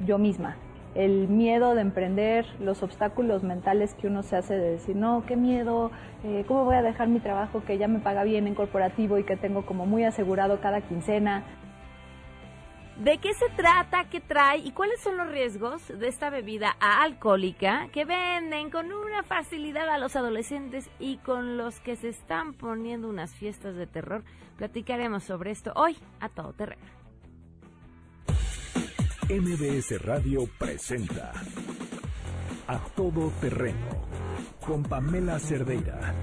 [0.00, 0.56] yo misma.
[0.98, 5.36] El miedo de emprender, los obstáculos mentales que uno se hace de decir, no, qué
[5.36, 5.92] miedo,
[6.24, 9.22] eh, ¿cómo voy a dejar mi trabajo que ya me paga bien en corporativo y
[9.22, 11.44] que tengo como muy asegurado cada quincena?
[12.96, 14.08] ¿De qué se trata?
[14.10, 14.58] ¿Qué trae?
[14.58, 19.98] ¿Y cuáles son los riesgos de esta bebida alcohólica que venden con una facilidad a
[19.98, 24.24] los adolescentes y con los que se están poniendo unas fiestas de terror?
[24.56, 26.97] Platicaremos sobre esto hoy a todo terreno.
[29.30, 31.34] MBS Radio presenta
[32.66, 34.08] A Todo Terreno
[34.64, 36.14] con Pamela Cerdeira.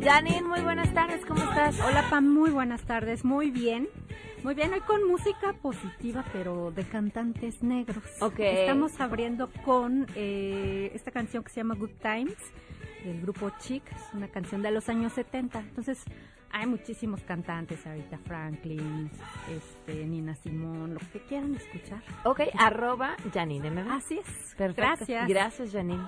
[0.00, 1.80] Janine, muy buenas tardes, ¿cómo estás?
[1.80, 3.88] Hola Pam, muy buenas tardes, muy bien.
[4.44, 8.04] Muy bien, hoy con música positiva, pero de cantantes negros.
[8.20, 8.40] Ok.
[8.40, 12.36] Estamos abriendo con eh, esta canción que se llama Good Times,
[13.02, 15.60] del grupo Chic, es una canción de los años 70.
[15.60, 16.04] Entonces,
[16.50, 19.10] hay muchísimos cantantes, ahorita Franklin,
[19.50, 22.02] este, Nina Simón, lo que quieran escuchar.
[22.24, 23.92] Ok, arroba Janine MB.
[23.92, 24.54] Así es.
[24.58, 25.06] Perfecto.
[25.06, 25.26] Gracias.
[25.26, 26.04] Gracias, Janine.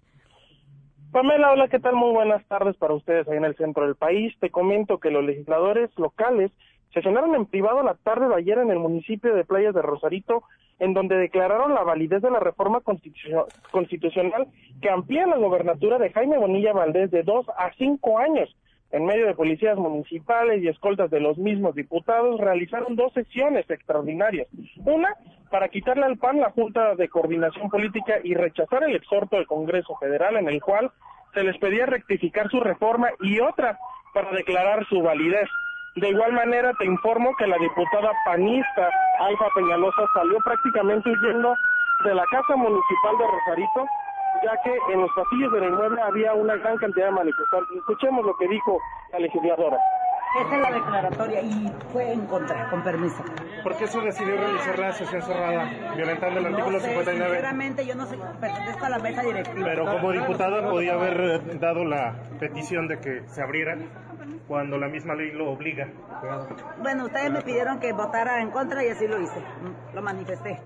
[1.17, 1.95] Pamela, hola, ¿qué tal?
[1.95, 4.35] Muy buenas tardes para ustedes ahí en el centro del país.
[4.39, 6.51] Te comento que los legisladores locales
[6.93, 10.43] sesionaron en privado la tarde de ayer en el municipio de Playas de Rosarito,
[10.77, 14.47] en donde declararon la validez de la reforma constitucional
[14.79, 18.55] que amplía la gobernatura de Jaime Bonilla Valdés de dos a cinco años.
[18.91, 24.47] En medio de policías municipales y escoltas de los mismos diputados, realizaron dos sesiones extraordinarias.
[24.85, 25.13] Una,
[25.51, 29.95] para quitarle al PAN la Junta de Coordinación Política y rechazar el exhorto del Congreso
[29.97, 30.91] Federal en el cual
[31.33, 33.77] se les pedía rectificar su reforma y otra,
[34.13, 35.49] para declarar su validez.
[35.95, 38.89] De igual manera, te informo que la diputada panista
[39.19, 41.53] Alfa Peñalosa salió prácticamente huyendo
[42.05, 43.85] de la Casa Municipal de Rosarito
[44.43, 47.77] ya que en los pasillos del inmueble había una gran cantidad de manifestantes.
[47.77, 48.77] Escuchemos lo que dijo
[49.11, 49.77] la legisladora.
[50.41, 53.23] Esta es la declaratoria y fue en contra, con permiso.
[53.63, 57.31] ¿Por qué se decidió realizar la sesión cerrada, violentando el artículo no sé, 59?
[57.31, 59.65] Sinceramente, yo no sé, pertenezco a la mesa directiva.
[59.65, 63.77] Pero como diputada podía haber dado la petición de que se abriera
[64.47, 65.87] cuando la misma ley lo obliga.
[66.81, 69.41] Bueno, ustedes me pidieron que votara en contra y así lo hice.
[69.93, 70.61] Lo manifesté.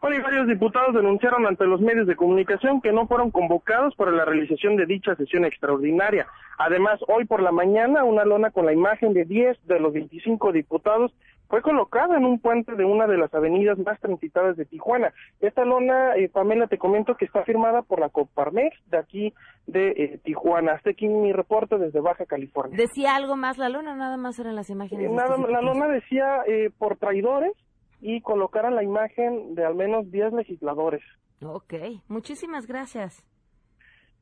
[0.00, 4.12] Bueno, y varios diputados denunciaron ante los medios de comunicación que no fueron convocados para
[4.12, 6.26] la realización de dicha sesión extraordinaria.
[6.58, 10.52] Además, hoy por la mañana, una lona con la imagen de 10 de los 25
[10.52, 11.12] diputados
[11.48, 15.12] fue colocada en un puente de una de las avenidas más transitadas de Tijuana.
[15.40, 19.34] Esta lona, eh, Pamela, te comento que está firmada por la Coparmex de aquí
[19.66, 20.72] de eh, Tijuana.
[20.72, 22.76] Hasta aquí mi reporte desde Baja California.
[22.76, 23.94] ¿Decía algo más la lona?
[23.94, 25.08] Nada más eran las imágenes.
[25.08, 27.52] Eh, nada, la lona decía eh, por traidores
[28.00, 31.02] y colocaran la imagen de al menos 10 legisladores.
[31.42, 31.74] Ok,
[32.08, 33.24] muchísimas gracias.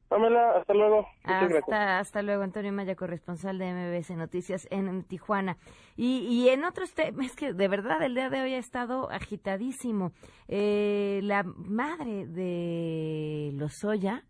[0.08, 1.06] Pamela, hasta luego.
[1.24, 5.56] Hasta, hasta luego, Antonio Maya, corresponsal de MBS Noticias en Tijuana.
[5.96, 9.10] Y, y en otros temas, es que de verdad el día de hoy ha estado
[9.10, 10.12] agitadísimo.
[10.46, 14.24] Eh, la madre de Lozoya,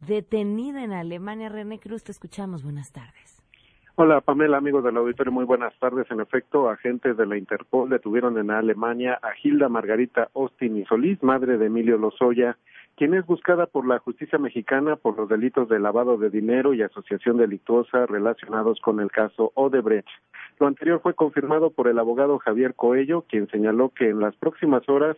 [0.00, 2.62] detenida en Alemania, René Cruz, te escuchamos.
[2.62, 3.35] Buenas tardes.
[3.98, 6.06] Hola Pamela, amigos del auditorio, muy buenas tardes.
[6.10, 11.22] En efecto, agentes de la Interpol detuvieron en Alemania a Hilda Margarita Austin y Solís,
[11.22, 12.58] madre de Emilio Lozoya,
[12.94, 16.82] quien es buscada por la justicia mexicana por los delitos de lavado de dinero y
[16.82, 20.10] asociación delictuosa relacionados con el caso Odebrecht.
[20.60, 24.86] Lo anterior fue confirmado por el abogado Javier Coello, quien señaló que en las próximas
[24.90, 25.16] horas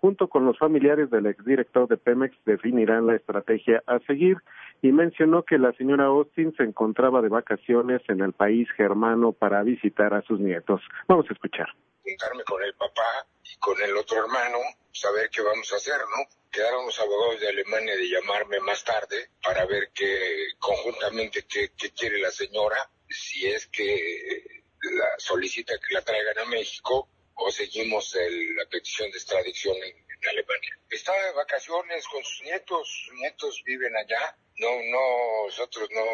[0.00, 4.38] junto con los familiares del exdirector de Pemex, definirán la estrategia a seguir
[4.82, 9.62] y mencionó que la señora Austin se encontraba de vacaciones en el país germano para
[9.62, 10.80] visitar a sus nietos.
[11.06, 11.68] Vamos a escuchar.
[12.02, 14.58] Juntarme con el papá y con el otro hermano,
[14.90, 16.24] saber qué vamos a hacer, ¿no?
[16.50, 20.16] Quedaron los abogados de Alemania de llamarme más tarde para ver qué
[20.58, 26.44] conjuntamente qué, qué quiere la señora, si es que la solicita que la traigan a
[26.46, 27.08] México
[27.40, 28.16] o seguimos
[28.56, 30.76] la petición de extradición en, Alemania.
[30.90, 34.36] Está de vacaciones con sus nietos, sus nietos viven allá.
[34.58, 36.04] No, no, nosotros no,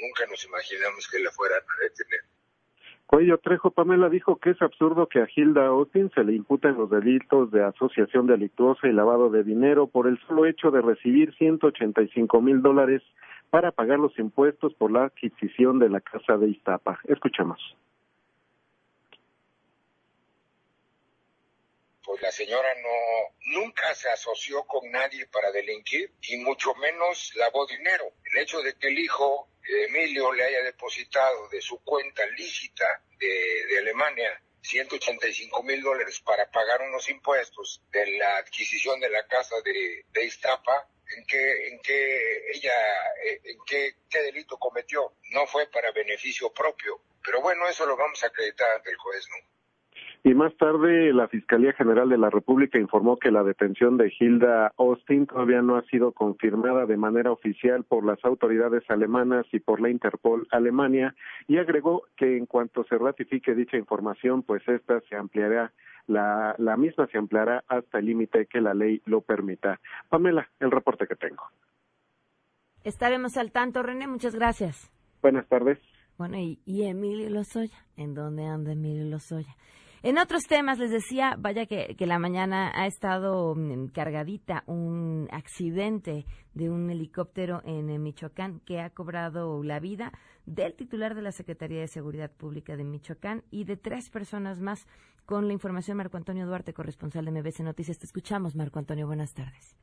[0.00, 2.20] nunca nos imaginamos que la fueran a detener.
[3.06, 6.88] Coello Trejo Pamela dijo que es absurdo que a Hilda Austin se le imputen los
[6.90, 12.40] delitos de asociación delictuosa y lavado de dinero por el solo hecho de recibir 185
[12.40, 13.02] mil dólares
[13.50, 17.00] para pagar los impuestos por la adquisición de la casa de Iztapa.
[17.08, 17.76] Escuchamos.
[22.06, 27.66] Pues la señora no nunca se asoció con nadie para delinquir y mucho menos lavó
[27.66, 28.12] dinero.
[28.32, 33.78] El hecho de que el hijo Emilio le haya depositado de su cuenta lícita de,
[33.78, 40.04] Alemania 185 mil dólares para pagar unos impuestos de la adquisición de la casa de,
[40.08, 42.74] de Iztapa, en qué, en qué ella,
[43.44, 45.14] en qué, qué delito cometió.
[45.30, 47.00] No fue para beneficio propio.
[47.24, 49.55] Pero bueno, eso lo vamos a acreditar ante el juez, ¿no?
[50.24, 54.72] Y más tarde, la Fiscalía General de la República informó que la detención de Hilda
[54.76, 59.80] Austin todavía no ha sido confirmada de manera oficial por las autoridades alemanas y por
[59.80, 61.14] la Interpol Alemania
[61.46, 65.72] y agregó que en cuanto se ratifique dicha información, pues esta se ampliará
[66.06, 69.80] la, la misma se ampliará hasta el límite que la ley lo permita.
[70.08, 71.42] Pamela, el reporte que tengo.
[72.84, 74.92] Estaremos al tanto, René, muchas gracias.
[75.20, 75.78] Buenas tardes.
[76.18, 79.56] Bueno, y, y Emilio Lozoya, ¿en dónde anda Emilio Lozoya?
[80.06, 86.26] En otros temas, les decía, vaya que, la mañana ha estado mm, cargadita un accidente
[86.54, 90.12] de un helicóptero en eh, Michoacán que ha cobrado la vida
[90.44, 94.86] del titular de la Secretaría de Seguridad Pública de Michoacán y de tres personas más.
[95.24, 97.98] Con la información, Marco Antonio Duarte, corresponsal de MBC Noticias.
[97.98, 99.08] Te escuchamos, Marco Antonio.
[99.08, 99.76] Buenas tardes.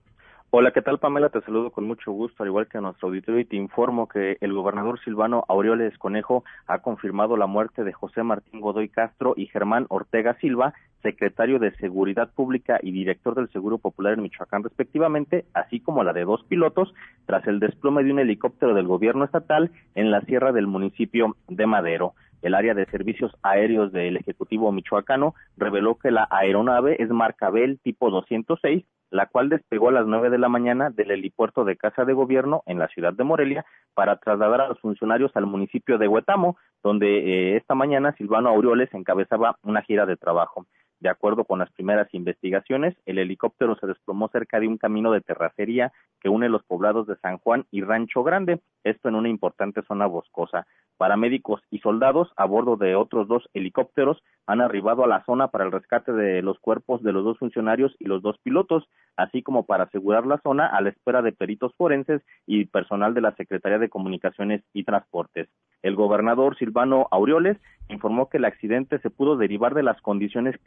[0.56, 1.30] Hola, ¿qué tal Pamela?
[1.30, 4.38] Te saludo con mucho gusto, al igual que a nuestro auditorio, y te informo que
[4.40, 9.48] el gobernador Silvano Aureoles Conejo ha confirmado la muerte de José Martín Godoy Castro y
[9.48, 15.46] Germán Ortega Silva, secretario de Seguridad Pública y director del Seguro Popular en Michoacán, respectivamente,
[15.56, 16.94] así como la de dos pilotos,
[17.26, 21.66] tras el desplome de un helicóptero del gobierno estatal en la sierra del municipio de
[21.66, 22.14] Madero.
[22.44, 27.80] El área de servicios aéreos del Ejecutivo Michoacano reveló que la aeronave es marca Bell
[27.80, 32.04] tipo 206 la cual despegó a las nueve de la mañana del helipuerto de Casa
[32.04, 33.64] de Gobierno en la ciudad de Morelia
[33.94, 38.92] para trasladar a los funcionarios al municipio de Huetamo, donde eh, esta mañana Silvano Aureoles
[38.92, 40.66] encabezaba una gira de trabajo.
[41.04, 45.20] De acuerdo con las primeras investigaciones, el helicóptero se desplomó cerca de un camino de
[45.20, 49.82] terracería que une los poblados de San Juan y Rancho Grande, esto en una importante
[49.82, 50.66] zona boscosa.
[50.96, 55.66] Paramédicos y soldados a bordo de otros dos helicópteros han arribado a la zona para
[55.66, 58.88] el rescate de los cuerpos de los dos funcionarios y los dos pilotos,
[59.18, 63.22] así como para asegurar la zona a la espera de peritos forenses y personal de
[63.22, 65.50] la Secretaría de Comunicaciones y Transportes.
[65.82, 67.58] El gobernador Silvano Aureoles
[67.90, 70.58] informó que el accidente se pudo derivar de las condiciones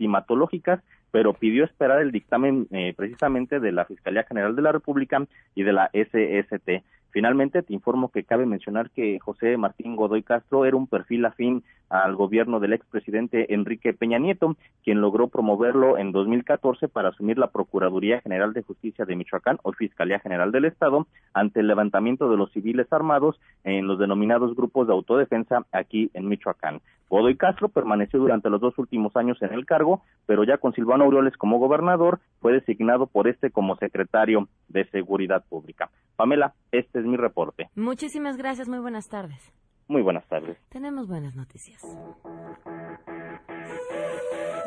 [1.10, 5.62] pero pidió esperar el dictamen eh, precisamente de la Fiscalía General de la República y
[5.62, 6.84] de la SST.
[7.16, 11.64] Finalmente, te informo que cabe mencionar que José Martín Godoy Castro era un perfil afín
[11.88, 17.50] al gobierno del expresidente Enrique Peña Nieto, quien logró promoverlo en 2014 para asumir la
[17.50, 22.36] Procuraduría General de Justicia de Michoacán o Fiscalía General del Estado ante el levantamiento de
[22.36, 26.82] los civiles armados en los denominados grupos de autodefensa aquí en Michoacán.
[27.08, 31.04] Godoy Castro permaneció durante los dos últimos años en el cargo, pero ya con Silvano
[31.04, 35.90] Aureoles como gobernador, fue designado por este como secretario de Seguridad Pública.
[36.16, 37.70] Pamela, este es mi reporte.
[37.74, 39.52] Muchísimas gracias, muy buenas tardes.
[39.88, 40.58] Muy buenas tardes.
[40.68, 41.80] Tenemos buenas noticias.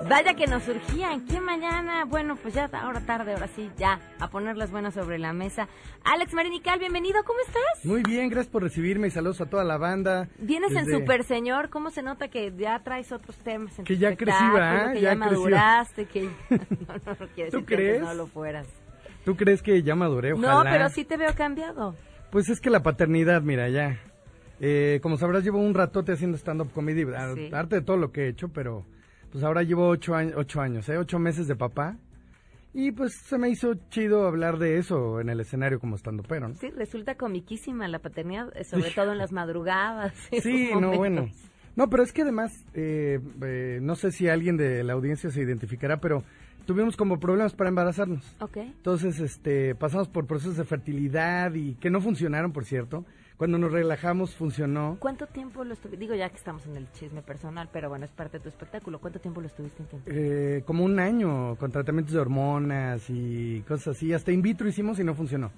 [0.07, 1.25] Vaya que nos surgían.
[1.25, 2.05] ¿Qué mañana?
[2.05, 5.67] Bueno, pues ya ahora tarde, ahora sí, ya, a poner las buenas sobre la mesa.
[6.03, 7.85] Alex Marinical, bienvenido, ¿cómo estás?
[7.85, 10.29] Muy bien, gracias por recibirme y saludos a toda la banda.
[10.39, 13.99] Vienes en Super Señor, ¿cómo se nota que ya traes otros temas en Que tu
[13.99, 14.93] ya crecí, ¿verdad?
[14.93, 16.23] Que Ya ya, maduraste, que...
[16.49, 16.57] no,
[17.05, 18.01] no, no quiere ¿Tú decir que crees?
[18.01, 18.67] antes no lo fueras.
[19.25, 20.33] ¿Tú crees que ya maduré?
[20.33, 20.63] Ojalá.
[20.63, 21.95] No, pero sí te veo cambiado.
[22.31, 23.99] Pues es que la paternidad, mira, ya.
[24.61, 27.49] Eh, como sabrás, llevo un ratote haciendo stand-up comedy, Sí.
[27.53, 28.85] arte de todo lo que he hecho, pero
[29.31, 30.97] pues ahora llevo ocho, años, ocho años, ¿eh?
[30.97, 31.97] Ocho meses de papá.
[32.73, 36.49] Y pues se me hizo chido hablar de eso en el escenario como estando pero,
[36.49, 36.55] ¿no?
[36.55, 40.13] Sí, resulta comiquísima la paternidad, eh, sobre todo en las madrugadas.
[40.41, 41.27] Sí, no, bueno.
[41.75, 45.41] No, pero es que además, eh, eh, no sé si alguien de la audiencia se
[45.41, 46.23] identificará, pero
[46.65, 48.35] tuvimos como problemas para embarazarnos.
[48.39, 48.57] Ok.
[48.57, 53.05] Entonces, este, pasamos por procesos de fertilidad y que no funcionaron, por cierto.
[53.39, 54.97] Cuando nos relajamos, funcionó.
[54.99, 55.97] ¿Cuánto tiempo lo estuviste?
[55.97, 58.99] Digo, ya que estamos en el chisme personal, pero bueno, es parte de tu espectáculo.
[58.99, 60.11] ¿Cuánto tiempo lo estuviste intentando?
[60.13, 64.11] Eh, como un año con tratamientos de hormonas y cosas así.
[64.11, 65.51] Hasta in vitro hicimos y no funcionó.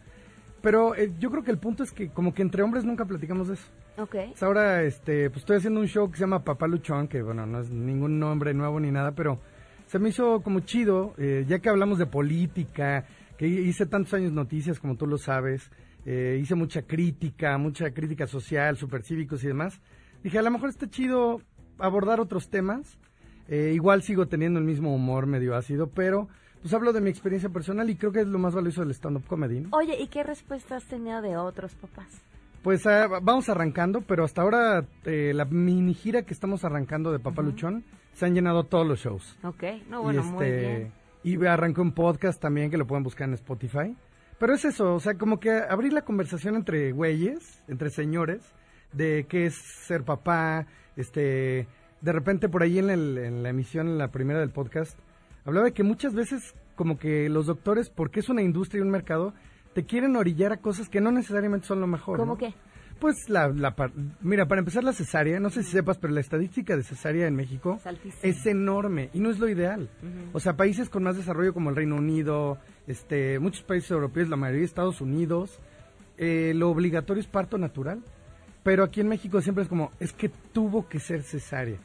[0.62, 3.48] Pero eh, yo creo que el punto es que como que entre hombres nunca platicamos
[3.48, 3.66] de eso.
[3.98, 4.16] Ok.
[4.42, 7.62] Ahora este, pues estoy haciendo un show que se llama Papá Luchón, que bueno, no
[7.62, 9.40] es ningún nombre nuevo ni nada, pero
[9.88, 13.06] se me hizo como chido, eh, ya que hablamos de política,
[13.40, 15.72] que hice tantos años noticias como tú lo sabes,
[16.06, 19.80] eh, hice mucha crítica, mucha crítica social, supercívicos y demás.
[20.24, 21.42] Dije, a lo mejor está chido
[21.78, 22.98] abordar otros temas.
[23.48, 26.30] Eh, igual sigo teniendo el mismo humor medio ácido, pero
[26.62, 29.26] pues hablo de mi experiencia personal y creo que es lo más valioso del stand-up
[29.26, 29.62] comedy.
[29.62, 29.70] ¿no?
[29.72, 32.08] Oye, ¿y qué respuesta has tenido de otros papás?
[32.62, 37.18] Pues ah, vamos arrancando, pero hasta ahora eh, la mini gira que estamos arrancando de
[37.18, 39.38] Papá Luchón se han llenado todos los shows.
[39.44, 40.92] Ok, no, bueno, y, muy este, bien.
[41.24, 43.96] Y arrancó un podcast también que lo pueden buscar en Spotify.
[44.42, 48.42] Pero es eso, o sea, como que abrir la conversación entre güeyes, entre señores,
[48.92, 50.66] de qué es ser papá,
[50.98, 51.68] este,
[52.02, 54.98] de repente por ahí en, el- en la emisión, en la primera del podcast,
[55.46, 58.90] hablaba de que muchas veces como que los doctores, porque es una industria y un
[58.90, 59.34] mercado,
[59.76, 62.18] te quieren orillar a cosas que no necesariamente son lo mejor.
[62.18, 62.38] ¿Cómo ¿no?
[62.40, 62.54] qué?
[63.02, 63.92] Pues la, la par-
[64.22, 67.36] mira, para empezar la cesárea, no sé si sepas, pero la estadística de cesárea en
[67.36, 67.80] México
[68.24, 69.90] Es enorme y no es lo ideal.
[70.32, 74.38] O sea, países con más desarrollo como el Reino Unido, este, muchos países europeos, la
[74.38, 75.60] mayoría de Estados Unidos,
[76.18, 78.00] eh, lo obligatorio es parto natural.
[78.64, 81.80] Pero aquí en México siempre es como, es que tuvo que ser cesárea.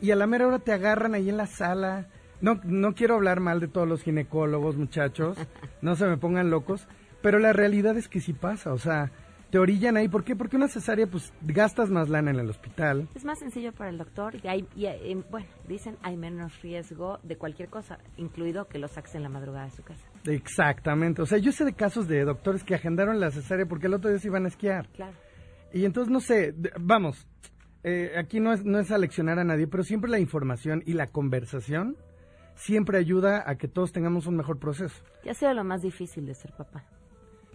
[0.00, 2.06] Y a la mera hora te agarran ahí en la sala.
[2.42, 5.38] No, no quiero hablar mal de todos los ginecólogos, muchachos.
[5.80, 6.86] No se me pongan locos.
[7.22, 8.74] Pero la realidad es que sí pasa.
[8.74, 9.10] O sea,
[9.50, 10.08] te orillan ahí.
[10.08, 10.36] ¿Por qué?
[10.36, 13.08] Porque una cesárea, pues gastas más lana en el hospital.
[13.14, 16.60] Es más sencillo para el doctor y, hay, y hay- em, bueno, dicen hay menos
[16.62, 20.04] riesgo de cualquier cosa, incluido que lo saques en la madrugada de su casa.
[20.26, 21.22] Exactamente.
[21.22, 24.10] O sea, yo sé de casos de doctores que agendaron la cesárea porque el otro
[24.10, 24.88] día se iban a esquiar.
[24.90, 25.16] Claro.
[25.72, 27.26] Y entonces, no sé, vamos,
[27.84, 31.08] eh, aquí no es, no es aleccionar a nadie, pero siempre la información y la
[31.08, 31.96] conversación
[32.54, 35.02] siempre ayuda a que todos tengamos un mejor proceso.
[35.22, 36.84] ¿Qué ha sido lo más difícil de ser papá?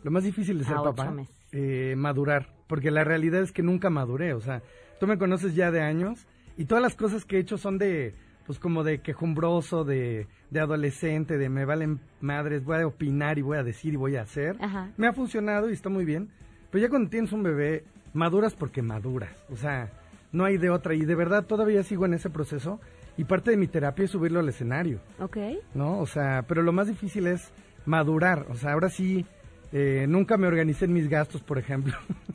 [0.03, 1.35] Lo más difícil de ser A ocho papá, meses.
[1.53, 4.61] Eh, madurar, porque la realidad es que nunca maduré, o sea,
[4.99, 6.25] tú me conoces ya de años
[6.57, 10.59] y todas las cosas que he hecho son de, pues como de quejumbroso, de, de
[10.59, 14.23] adolescente, de me valen madres, voy a opinar y voy a decir y voy a
[14.23, 14.57] hacer.
[14.59, 14.91] Ajá.
[14.97, 16.29] Me ha funcionado y está muy bien,
[16.71, 17.83] pero ya cuando tienes un bebé,
[18.13, 19.91] maduras porque maduras, o sea,
[20.31, 22.79] no hay de otra y de verdad todavía sigo en ese proceso
[23.15, 24.99] y parte de mi terapia es subirlo al escenario.
[25.19, 25.37] Ok.
[25.75, 25.99] ¿no?
[25.99, 27.51] O sea, pero lo más difícil es
[27.85, 28.47] madurar.
[28.49, 29.25] O sea, ahora sí,
[29.73, 31.93] eh, nunca me organicé en mis gastos, por ejemplo.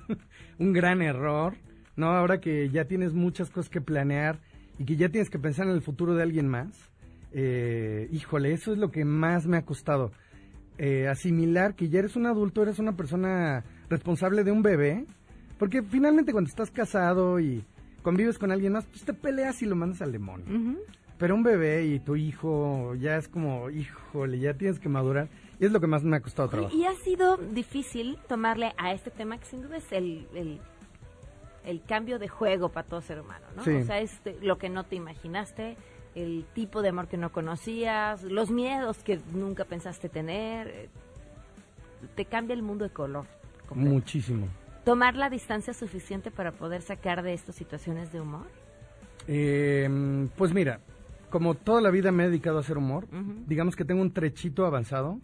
[0.59, 1.54] Un gran error,
[1.97, 2.09] ¿no?
[2.09, 4.40] Ahora que ya tienes muchas cosas que planear
[4.78, 6.68] y que ya tienes que pensar en el futuro de alguien más.
[7.33, 10.11] eh, híjole, eso es lo que más me ha costado.
[10.78, 15.07] Eh, asimilar que ya eres un adulto, eres una persona responsable de un bebé.
[15.59, 17.64] Porque finalmente cuando estás casado y
[18.02, 20.47] convives con alguien más, pues te peleas y lo mandas al demonio.
[21.18, 25.28] Pero un bebé y tu hijo ya es como, híjole, ya tienes que madurar.
[25.60, 26.74] Y es lo que más me ha costado trabajo.
[26.76, 30.60] Y ha sido difícil tomarle a este tema que sin duda es el, el,
[31.64, 33.64] el cambio de juego para todo ser humano, ¿no?
[33.64, 33.72] Sí.
[33.72, 35.76] O sea, es lo que no te imaginaste,
[36.14, 40.68] el tipo de amor que no conocías, los miedos que nunca pensaste tener.
[40.68, 40.88] eh,
[42.14, 43.26] Te cambia el mundo de color.
[43.68, 43.90] completo.
[43.94, 44.46] Muchísimo.
[44.84, 48.46] ¿Tomar la distancia suficiente para poder sacar de estas situaciones de humor?
[49.26, 50.80] Eh, pues mira,
[51.30, 53.06] como toda la vida me he dedicado a hacer humor,
[53.46, 55.18] digamos que tengo un trechito avanzado,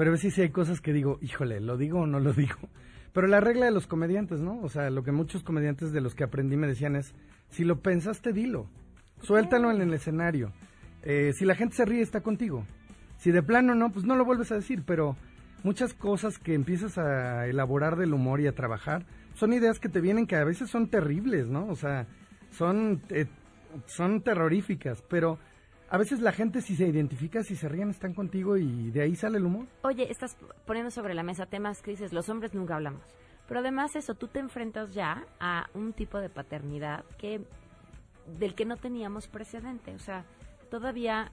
[0.00, 2.56] pero a veces sí hay cosas que digo, híjole, ¿lo digo o no lo digo?
[3.12, 4.58] Pero la regla de los comediantes, ¿no?
[4.62, 7.14] O sea, lo que muchos comediantes de los que aprendí me decían es,
[7.50, 8.66] si lo pensaste, dilo.
[9.20, 10.54] Suéltalo en el escenario.
[11.02, 12.64] Eh, si la gente se ríe, está contigo.
[13.18, 15.18] Si de plano no, pues no lo vuelves a decir, pero
[15.64, 19.04] muchas cosas que empiezas a elaborar del humor y a trabajar
[19.34, 21.66] son ideas que te vienen que a veces son terribles, ¿no?
[21.66, 22.06] O sea,
[22.52, 23.26] son, eh,
[23.84, 25.38] son terroríficas, pero
[25.90, 29.16] a veces la gente si se identifica, si se ríen, están contigo y de ahí
[29.16, 29.66] sale el humor.
[29.82, 33.02] Oye, estás poniendo sobre la mesa temas que dices, los hombres nunca hablamos.
[33.48, 37.40] Pero además eso, tú te enfrentas ya a un tipo de paternidad que
[38.38, 39.92] del que no teníamos precedente.
[39.92, 40.24] O sea,
[40.70, 41.32] todavía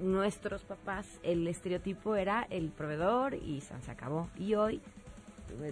[0.00, 4.30] nuestros papás, el estereotipo era el proveedor y se acabó.
[4.38, 4.80] Y hoy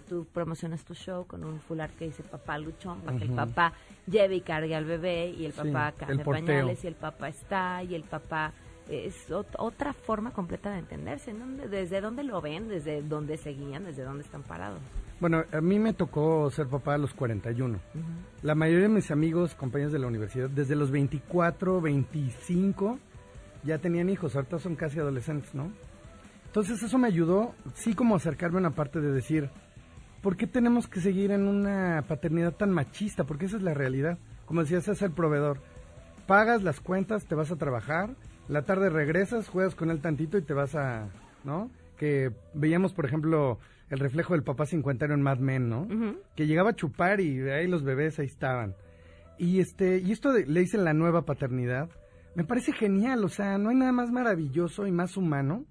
[0.09, 3.73] tú promocionas tu show con un fular que dice papá luchón, para que el papá
[4.07, 7.95] lleve y cargue al bebé y el papá sí, pañales y el papá está y
[7.95, 8.53] el papá
[8.89, 11.33] es otra forma completa de entenderse.
[11.71, 12.69] ¿Desde dónde lo ven?
[12.69, 13.85] ¿Desde dónde seguían?
[13.85, 14.81] ¿Desde dónde están parados?
[15.21, 17.79] Bueno, a mí me tocó ser papá a los 41.
[18.43, 22.99] La mayoría de mis amigos, compañeros de la universidad, desde los 24, 25,
[23.63, 24.35] ya tenían hijos.
[24.35, 25.71] Ahorita son casi adolescentes, ¿no?
[26.51, 29.51] Entonces eso me ayudó, sí, como acercarme a una parte de decir,
[30.21, 33.23] ¿por qué tenemos que seguir en una paternidad tan machista?
[33.23, 34.19] Porque esa es la realidad.
[34.47, 35.61] Como decías, es el proveedor.
[36.27, 38.17] Pagas las cuentas, te vas a trabajar,
[38.49, 41.09] la tarde regresas, juegas con él tantito y te vas a,
[41.45, 41.71] ¿no?
[41.97, 45.87] Que veíamos, por ejemplo, el reflejo del papá cincuentero en Mad Men, ¿no?
[46.35, 48.75] Que llegaba a chupar y ahí los bebés ahí estaban.
[49.39, 51.91] Y este, y esto le dicen la nueva paternidad,
[52.35, 55.65] me parece genial, o sea, no hay nada más maravilloso y más humano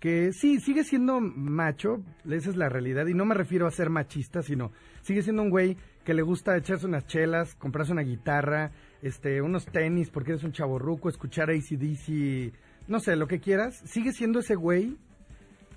[0.00, 3.90] que sí, sigue siendo macho, esa es la realidad, y no me refiero a ser
[3.90, 4.72] machista, sino
[5.02, 8.72] sigue siendo un güey que le gusta echarse unas chelas, comprarse una guitarra,
[9.02, 12.52] este, unos tenis porque eres un chaborruco, escuchar ACDC,
[12.88, 14.96] no sé, lo que quieras, sigue siendo ese güey,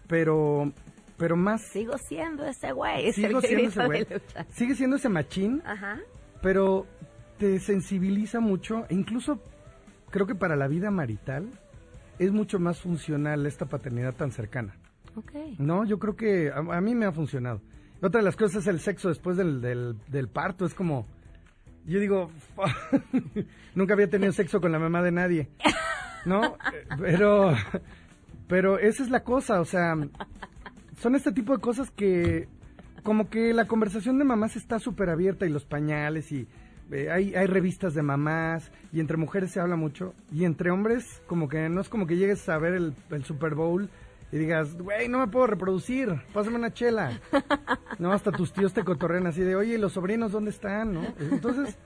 [0.08, 0.72] pero
[1.18, 4.08] pero más sigo siendo ese güey, sigo siendo ese güey.
[4.52, 5.62] Sigue siendo ese machín.
[5.66, 6.00] Ajá.
[6.42, 6.86] Pero
[7.38, 9.42] te sensibiliza mucho, e incluso
[10.10, 11.50] creo que para la vida marital
[12.20, 14.76] es mucho más funcional esta paternidad tan cercana.
[15.16, 15.56] Okay.
[15.58, 17.62] No, yo creo que a, mí me ha funcionado.
[18.02, 19.62] Otra de las cosas es el sexo después del,
[20.08, 20.66] del, parto.
[20.66, 21.08] Es como,
[21.86, 22.30] yo digo,
[23.76, 25.50] nunca había tenido sexo con la mamá de nadie.
[26.26, 26.58] ¿No?
[27.00, 27.56] Pero,
[28.50, 29.96] pero esa es la cosa, o sea,
[30.98, 32.50] son este tipo de cosas que
[33.04, 36.48] como que la conversación de mamás está súper abierta y los pañales y
[36.92, 41.22] eh, hay, hay revistas de mamás y entre mujeres se habla mucho y entre hombres
[41.28, 43.90] como que no es como que llegues a ver el, el Super Bowl
[44.32, 47.20] y digas, güey, no me puedo reproducir, pásame una chela.
[47.98, 50.94] No, hasta tus tíos te cotorrean así de, oye, ¿y los sobrinos dónde están?
[50.94, 51.02] ¿no?
[51.20, 51.78] Entonces,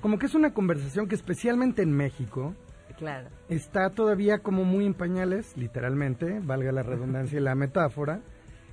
[0.00, 2.54] como que es una conversación que especialmente en México,
[2.96, 3.28] claro.
[3.48, 8.20] está todavía como muy en pañales, literalmente, valga la redundancia y la metáfora.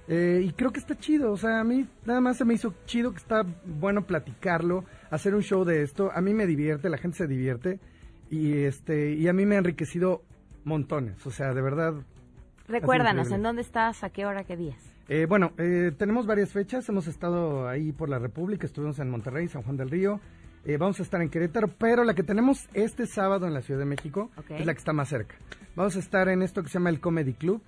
[0.07, 2.73] Eh, y creo que está chido, o sea, a mí nada más se me hizo
[2.85, 6.97] chido que está bueno platicarlo, hacer un show de esto, a mí me divierte, la
[6.97, 7.79] gente se divierte
[8.29, 10.23] y este y a mí me ha enriquecido
[10.63, 11.93] montones, o sea, de verdad.
[12.69, 14.03] Recuérdanos, ¿en dónde estás?
[14.05, 14.45] ¿A qué hora?
[14.45, 14.77] ¿Qué días?
[15.09, 19.49] Eh, bueno, eh, tenemos varias fechas, hemos estado ahí por la República, estuvimos en Monterrey,
[19.49, 20.21] San Juan del Río,
[20.79, 23.85] vamos a estar en Querétaro, pero la que tenemos este sábado en la Ciudad de
[23.85, 25.35] México es la que está más cerca.
[25.75, 27.61] Vamos a estar en esto que se llama el Comedy Club,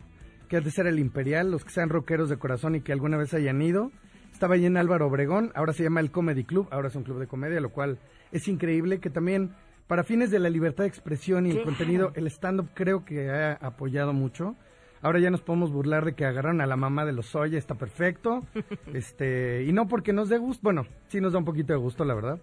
[0.50, 3.18] que es de ser el Imperial, los que sean rockeros de corazón y que alguna
[3.18, 3.92] vez hayan ido.
[4.34, 7.20] Estaba allí en Álvaro Obregón, ahora se llama el Comedy Club, ahora es un club
[7.20, 8.00] de comedia, lo cual
[8.32, 9.52] es increíble que también
[9.88, 13.54] para fines de la libertad de expresión y el contenido, el stand-up creo que ha
[13.54, 14.56] apoyado mucho.
[15.02, 17.76] Ahora ya nos podemos burlar de que agarraron a la mamá de los Soya, está
[17.76, 18.46] perfecto.
[18.94, 22.06] este, y no porque nos dé gusto, bueno, sí nos da un poquito de gusto,
[22.06, 22.40] la verdad.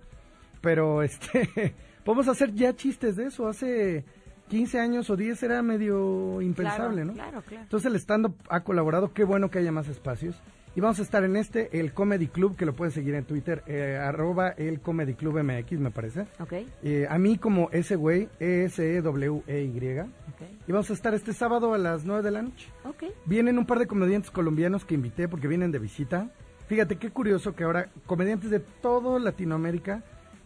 [0.61, 3.47] Pero este, podemos hacer ya chistes de eso.
[3.47, 4.05] Hace
[4.49, 7.13] 15 años o 10 era medio impensable, ¿no?
[7.15, 7.63] Claro, claro.
[7.63, 10.41] Entonces el stand-up ha colaborado, qué bueno que haya más espacios.
[10.77, 13.63] Y vamos a estar en este, el Comedy Club, que lo pueden seguir en Twitter,
[13.67, 16.27] eh, arroba el Comedy Club MX, me parece.
[16.39, 16.53] Ok.
[16.83, 20.01] Eh, a mí como ese güey, E-S-E-W-E-Y.
[20.35, 20.59] Okay.
[20.69, 22.69] Y vamos a estar este sábado a las 9 de la noche.
[22.85, 23.05] Ok.
[23.25, 26.31] Vienen un par de comediantes colombianos que invité porque vienen de visita.
[26.69, 30.03] Fíjate qué curioso que ahora comediantes de toda Latinoamérica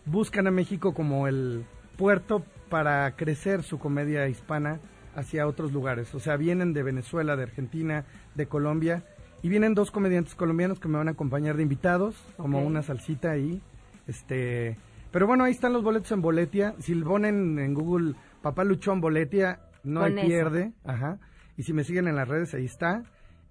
[0.06, 1.64] buscan a México como el
[2.00, 4.80] puerto para crecer su comedia hispana
[5.14, 6.14] hacia otros lugares.
[6.14, 9.04] O sea, vienen de Venezuela, de Argentina, de Colombia.
[9.42, 13.32] Y vienen dos comediantes colombianos que me van a acompañar de invitados, como una salsita
[13.32, 13.60] ahí.
[14.06, 14.78] Este,
[15.12, 16.74] pero bueno, ahí están los boletos en Boletia.
[16.78, 20.72] Si ponen en Google Papá Luchón Boletia, no hay pierde.
[20.84, 21.18] Ajá.
[21.58, 23.02] Y si me siguen en las redes, ahí está.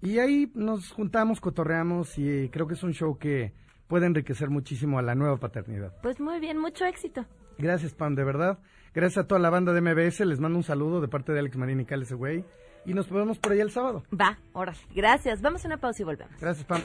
[0.02, 3.52] Y ahí nos juntamos, cotorreamos y creo que es un show que
[3.86, 5.92] puede enriquecer muchísimo a la nueva paternidad.
[6.02, 7.26] Pues muy bien, mucho éxito.
[7.60, 8.58] Gracias, Pam, de verdad.
[8.94, 10.20] Gracias a toda la banda de MBS.
[10.20, 12.44] Les mando un saludo de parte de Alex Marín y Cal, ese güey.
[12.86, 14.02] Y nos vemos por ahí el sábado.
[14.18, 15.42] Va, ahora Gracias.
[15.42, 16.40] Vamos a una pausa y volvemos.
[16.40, 16.80] Gracias, Pam.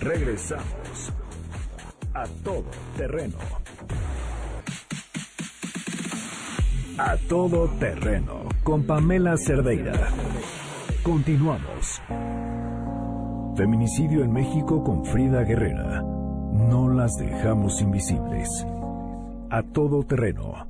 [0.00, 1.12] Regresamos
[2.14, 2.64] a todo
[2.96, 3.36] terreno.
[6.98, 10.08] A todo terreno con Pamela Cerdeira.
[11.02, 12.02] Continuamos.
[13.56, 16.02] Feminicidio en México con Frida Guerrera.
[16.02, 18.48] No las dejamos invisibles.
[19.52, 20.66] A todo terreno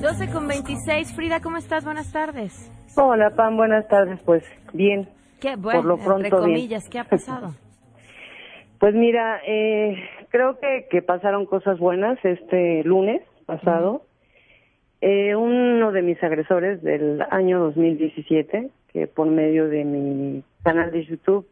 [0.00, 1.14] 12 con 26.
[1.14, 1.84] Frida, ¿cómo estás?
[1.84, 2.68] Buenas tardes.
[2.96, 4.18] Hola, Pam, buenas tardes.
[4.24, 5.08] Pues bien.
[5.40, 6.42] Qué bueno, Por lo pronto, entre bien.
[6.42, 7.54] comillas, ¿qué ha pasado?
[8.80, 9.96] Pues mira, eh,
[10.30, 14.02] creo que, que pasaron cosas buenas este lunes pasado.
[15.00, 21.04] Eh, uno de mis agresores del año 2017, que por medio de mi canal de
[21.04, 21.46] YouTube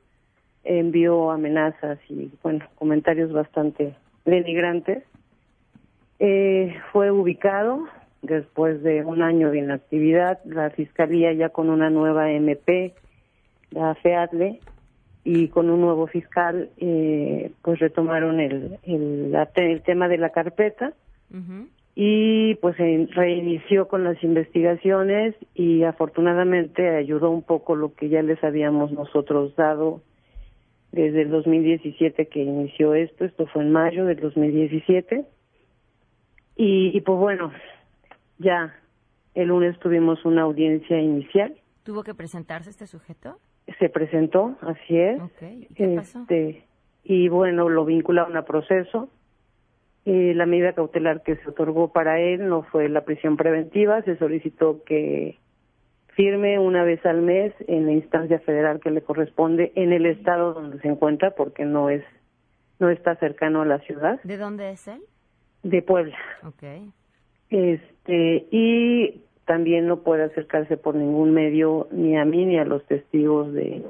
[0.64, 5.04] envió amenazas y bueno comentarios bastante denigrantes,
[6.18, 7.86] eh, fue ubicado
[8.22, 10.38] después de un año de inactividad.
[10.44, 12.94] La fiscalía ya con una nueva MP,
[13.70, 14.60] la FEADLE,
[15.24, 20.92] y con un nuevo fiscal, eh, pues retomaron el, el, tema de la carpeta
[21.94, 28.42] y pues reinició con las investigaciones y afortunadamente ayudó un poco lo que ya les
[28.42, 30.02] habíamos nosotros dado
[30.92, 35.24] desde el 2017 que inició esto, esto fue en mayo del 2017
[36.56, 37.50] y, y pues bueno,
[38.38, 38.74] ya
[39.34, 43.38] el lunes tuvimos una audiencia inicial, ¿Tuvo que presentarse este sujeto?
[43.78, 46.20] se presentó, así es, Ok, ¿y qué pasó?
[46.20, 46.64] este,
[47.04, 49.08] y bueno, lo vincularon a proceso.
[50.04, 54.16] Eh, la medida cautelar que se otorgó para él no fue la prisión preventiva, se
[54.16, 55.38] solicitó que
[56.16, 60.52] firme una vez al mes en la instancia federal que le corresponde en el estado
[60.54, 62.04] donde se encuentra, porque no es
[62.78, 65.00] no está cercano a la ciudad ¿De dónde es él?
[65.62, 66.16] de Puebla.
[66.44, 66.64] Ok.
[67.50, 72.84] Este, y también no puede acercarse por ningún medio ni a mí ni a los
[72.86, 73.84] testigos de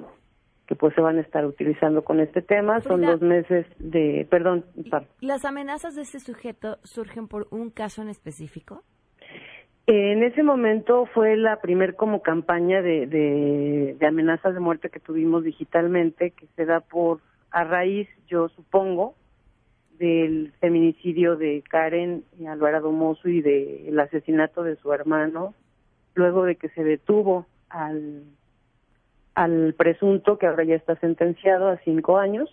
[0.66, 2.80] que pues se van a estar utilizando con este tema.
[2.80, 8.00] Son dos meses de, perdón, par- ¿Las amenazas de este sujeto surgen por un caso
[8.02, 8.82] en específico?
[9.86, 15.00] En ese momento fue la primer como campaña de, de, de amenazas de muerte que
[15.00, 19.14] tuvimos digitalmente, que se da por a raíz, yo supongo,
[19.98, 25.54] del feminicidio de Karen Alvarado Mozo y del asesinato de su hermano,
[26.14, 28.24] luego de que se detuvo al,
[29.34, 32.50] al presunto que ahora ya está sentenciado a cinco años.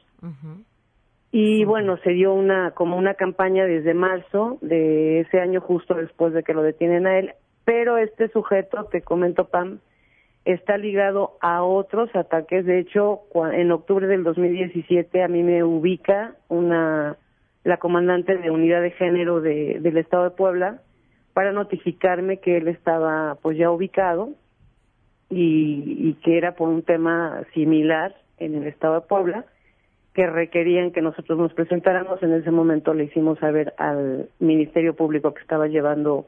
[1.32, 6.34] Y bueno, se dio una como una campaña desde marzo de ese año justo después
[6.34, 7.34] de que lo detienen a él,
[7.66, 9.80] pero este sujeto, te comento Pam,
[10.44, 12.66] está ligado a otros ataques.
[12.66, 13.22] De hecho,
[13.54, 17.18] en octubre del 2017 a mí me ubica una
[17.64, 20.82] la comandante de unidad de género de, del estado de Puebla
[21.34, 24.30] para notificarme que él estaba pues ya ubicado
[25.30, 29.46] y, y que era por un tema similar en el estado de Puebla
[30.14, 32.22] que requerían que nosotros nos presentáramos.
[32.24, 36.26] En ese momento le hicimos saber al Ministerio Público que estaba llevando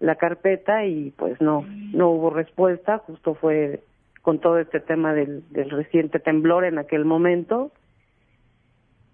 [0.00, 2.98] la carpeta y pues no, no hubo respuesta.
[2.98, 3.80] Justo fue
[4.22, 7.72] con todo este tema del, reciente temblor en aquel momento.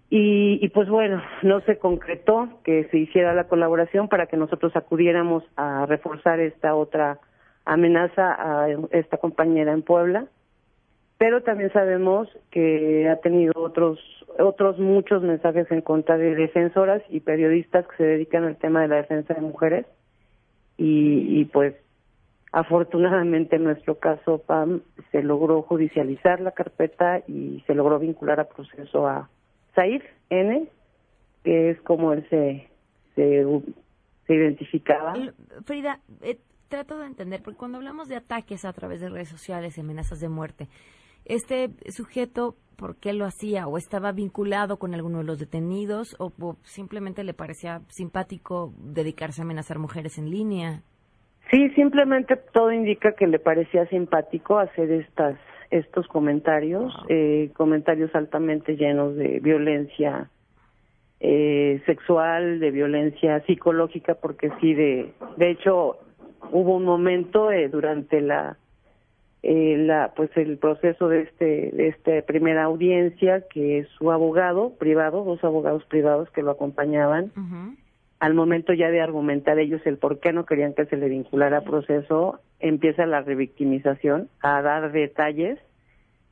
[0.09, 4.75] Y, y pues bueno, no se concretó que se hiciera la colaboración para que nosotros
[4.75, 7.19] acudiéramos a reforzar esta otra
[7.65, 10.27] amenaza a esta compañera en Puebla
[11.17, 13.99] pero también sabemos que ha tenido otros
[14.37, 18.89] otros muchos mensajes en contra de defensoras y periodistas que se dedican al tema de
[18.89, 19.85] la defensa de mujeres.
[20.77, 21.73] Y, y pues
[22.51, 28.49] afortunadamente en nuestro caso Pam se logró judicializar la carpeta y se logró vincular a
[28.49, 29.29] proceso a
[29.73, 30.67] Saif N
[31.45, 32.67] que es como él se
[33.15, 33.45] se,
[34.27, 35.13] identificaba.
[35.13, 35.31] L-
[35.65, 39.77] Frida, eh, trato de entender, porque cuando hablamos de ataques a través de redes sociales
[39.79, 40.67] amenazas de muerte,
[41.25, 43.67] este sujeto, ¿por qué lo hacía?
[43.67, 46.15] ¿O estaba vinculado con alguno de los detenidos?
[46.19, 50.81] ¿O, o simplemente le parecía simpático dedicarse a amenazar mujeres en línea?
[51.51, 55.37] Sí, simplemente todo indica que le parecía simpático hacer estas
[55.71, 60.29] estos comentarios, eh, comentarios altamente llenos de violencia
[61.19, 65.97] eh, sexual, de violencia psicológica, porque sí, de, de hecho
[66.51, 68.57] hubo un momento eh, durante la
[69.47, 75.23] eh, la pues el proceso de este de esta primera audiencia que su abogado privado,
[75.23, 77.31] dos abogados privados que lo acompañaban,
[78.19, 81.61] al momento ya de argumentar ellos el por qué no querían que se le vinculara
[81.61, 85.59] proceso, empieza la revictimización, a dar detalles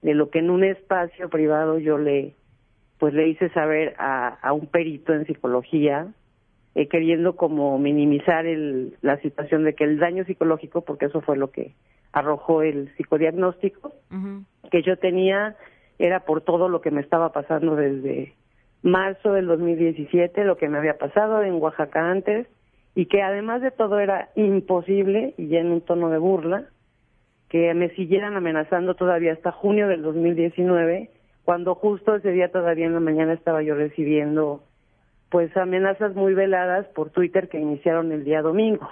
[0.01, 2.33] de lo que en un espacio privado yo le
[2.97, 6.07] pues le hice saber a, a un perito en psicología,
[6.73, 11.37] eh, queriendo como minimizar el, la situación de que el daño psicológico, porque eso fue
[11.37, 11.73] lo que
[12.13, 13.93] arrojó el psicodiagnóstico,
[14.71, 15.55] que yo tenía
[15.99, 18.33] era por todo lo que me estaba pasando desde
[18.81, 22.47] marzo del 2017, lo que me había pasado en Oaxaca antes,
[22.95, 26.65] y que además de todo era imposible, y ya en un tono de burla,
[27.49, 31.09] que me siguieran amenazando todavía hasta junio del 2019,
[31.43, 34.63] cuando justo ese día todavía en la mañana estaba yo recibiendo
[35.29, 38.87] pues amenazas muy veladas por Twitter que iniciaron el día domingo.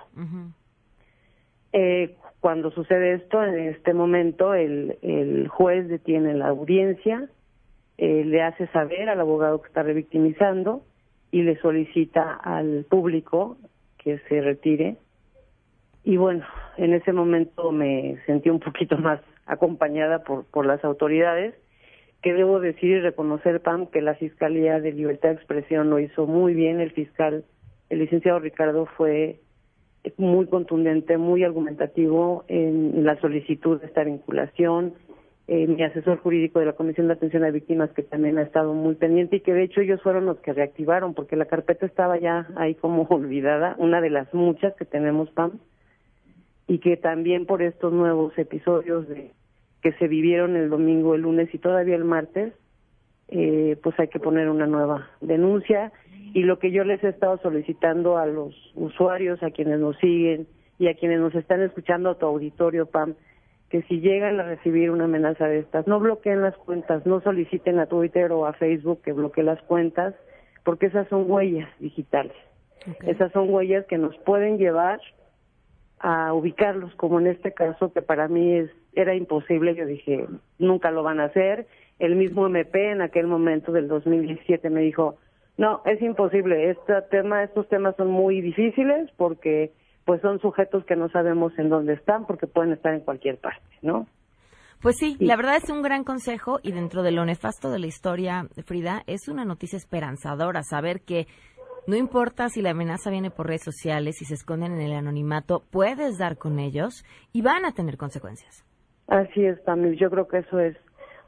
[1.72, 7.30] Eh, cuando sucede esto, en este momento el, el juez detiene la audiencia,
[8.00, 10.82] eh, le hace saber al abogado que está revictimizando
[11.30, 13.58] y le solicita al público
[14.00, 14.98] que se retire.
[16.04, 16.44] Y bueno,
[16.78, 21.54] en ese momento me sentí un poquito más acompañada por, por las autoridades,
[22.24, 26.26] que debo decir y reconocer, Pam, que la Fiscalía de Libertad de Expresión lo hizo
[26.26, 26.80] muy bien.
[26.80, 27.46] El fiscal,
[27.90, 29.40] el licenciado Ricardo, fue
[30.18, 34.94] muy contundente, muy argumentativo en la solicitud de esta vinculación.
[35.48, 38.74] Eh, mi asesor jurídico de la Comisión de Atención a Víctimas, que también ha estado
[38.74, 42.18] muy pendiente y que de hecho ellos fueron los que reactivaron, porque la carpeta estaba
[42.18, 45.60] ya ahí como olvidada, una de las muchas que tenemos, PAM,
[46.68, 49.32] y que también por estos nuevos episodios de
[49.82, 52.54] que se vivieron el domingo, el lunes y todavía el martes,
[53.28, 55.92] eh, pues hay que poner una nueva denuncia
[56.34, 60.48] y lo que yo les he estado solicitando a los usuarios, a quienes nos siguen
[60.80, 63.16] y a quienes nos están escuchando a tu auditorio, Pam,
[63.70, 67.80] que si llegan a recibir una amenaza de estas, no bloqueen las cuentas, no soliciten
[67.80, 70.14] a Twitter o a Facebook que bloquee las cuentas,
[70.64, 72.34] porque esas son huellas digitales.
[73.04, 75.00] Esas son huellas que nos pueden llevar
[76.00, 79.76] a ubicarlos, como en este caso que para mí es era imposible.
[79.76, 80.28] Yo dije,
[80.60, 81.68] nunca lo van a hacer.
[82.02, 85.18] El mismo MP en aquel momento del 2017 me dijo,
[85.58, 86.72] no, es imposible.
[86.72, 89.72] Este tema, estos temas son muy difíciles porque
[90.04, 93.62] pues son sujetos que no sabemos en dónde están porque pueden estar en cualquier parte,
[93.84, 94.08] ¿no?
[94.82, 97.86] Pues sí, la verdad es un gran consejo y dentro de lo nefasto de la
[97.86, 101.28] historia, Frida, es una noticia esperanzadora saber que
[101.86, 105.62] no importa si la amenaza viene por redes sociales, si se esconden en el anonimato,
[105.70, 108.66] puedes dar con ellos y van a tener consecuencias.
[109.08, 109.98] Así es, también.
[109.98, 110.76] Yo creo que eso es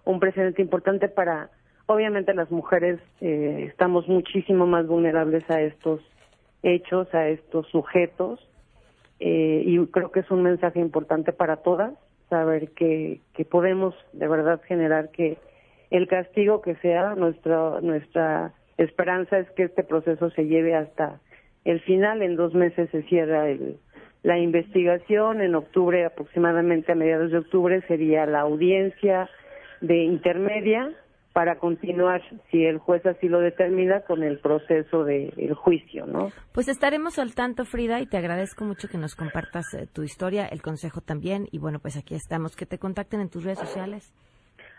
[0.05, 1.49] un precedente importante para
[1.85, 5.99] Obviamente las mujeres eh, estamos muchísimo más vulnerables a estos
[6.61, 8.39] hechos, a estos sujetos,
[9.19, 11.93] eh, y creo que es un mensaje importante para todas,
[12.29, 15.37] saber que, que podemos de verdad generar que
[15.91, 21.19] el castigo que sea, nuestra, nuestra esperanza es que este proceso se lleve hasta
[21.65, 23.77] el final, en dos meses se cierra el,
[24.23, 29.29] la investigación, en octubre aproximadamente a mediados de octubre sería la audiencia
[29.83, 30.89] de intermedia
[31.33, 36.29] para continuar, si el juez así lo determina, con el proceso del juicio, ¿no?
[36.53, 40.45] Pues estaremos al tanto, Frida, y te agradezco mucho que nos compartas eh, tu historia,
[40.45, 42.55] el consejo también, y bueno, pues aquí estamos.
[42.55, 44.13] Que te contacten en tus redes sociales.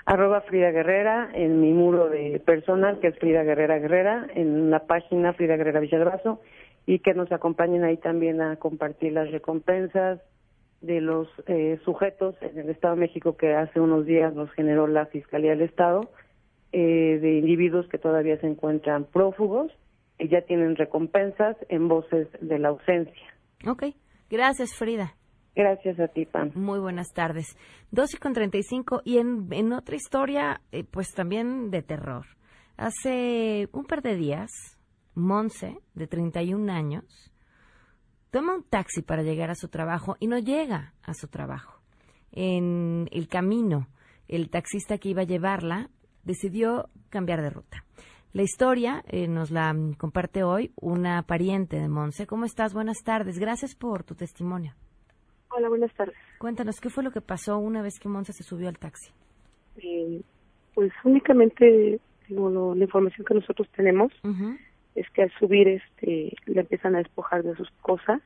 [0.07, 4.87] Arroba Frida Guerrera, en mi muro de personal, que es Frida Guerrera Guerrera, en la
[4.87, 6.41] página Frida Guerrera Villagraso,
[6.87, 10.21] y que nos acompañen ahí también a compartir las recompensas
[10.87, 14.87] de los eh, sujetos en el Estado de México que hace unos días nos generó
[14.87, 16.11] la Fiscalía del Estado
[16.73, 19.73] eh, de individuos que todavía se encuentran prófugos
[20.19, 23.35] y ya tienen recompensas en voces de la ausencia.
[23.67, 23.85] Ok,
[24.29, 25.15] gracias Frida.
[25.57, 26.51] Gracias a ti, Pam.
[26.55, 27.57] Muy buenas tardes.
[27.91, 29.01] Dos y con treinta y cinco.
[29.05, 32.27] Y en, en otra historia, eh, pues también de terror.
[32.77, 34.51] Hace un par de días,
[35.15, 37.33] Monse, de 31 años,
[38.35, 41.81] toma un taxi para llegar a su trabajo y no llega a su trabajo.
[42.33, 43.87] En el camino,
[44.27, 45.89] el taxista que iba a llevarla
[46.25, 47.85] decidió cambiar de ruta.
[48.33, 52.27] La historia eh, nos la comparte hoy una pariente de Monse.
[52.27, 52.75] ¿Cómo estás?
[52.75, 53.39] Buenas tardes.
[53.39, 54.73] Gracias por tu testimonio.
[55.57, 56.17] Hola, buenas tardes.
[56.41, 59.13] Cuéntanos, ¿qué fue lo que pasó una vez que Monse se subió al taxi?
[59.77, 60.23] Eh,
[60.75, 64.13] pues únicamente la información que nosotros tenemos
[64.95, 68.21] es que al subir este le empiezan a despojar de sus cosas,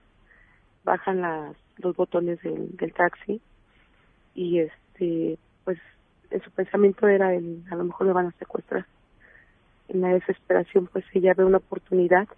[0.85, 3.41] bajan las, los botones del, del taxi
[4.35, 5.79] y este pues
[6.31, 8.87] en su pensamiento era el, a lo mejor me van a secuestrar.
[9.89, 12.29] En la desesperación, pues ella ve una oportunidad,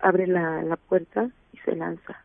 [0.00, 2.22] abre la, la puerta y se lanza.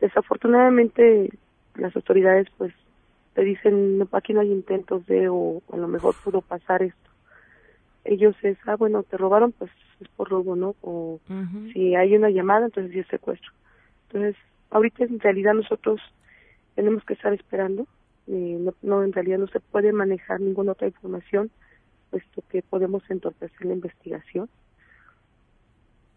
[0.00, 1.30] Desafortunadamente,
[1.76, 2.74] las autoridades, pues,
[3.34, 7.10] te dicen, no, aquí no hay intentos de, o a lo mejor pudo pasar esto.
[8.04, 10.74] Ellos es, ah, bueno, te robaron, pues es por robo, ¿no?
[10.82, 11.20] O
[11.72, 13.52] si hay una llamada, entonces sí es secuestro.
[14.08, 14.36] Entonces,
[14.70, 16.00] ahorita en realidad nosotros
[16.74, 17.86] tenemos que estar esperando
[18.26, 21.50] eh, no, no, en realidad no se puede manejar ninguna otra información,
[22.10, 24.48] puesto que podemos entorpecer la investigación.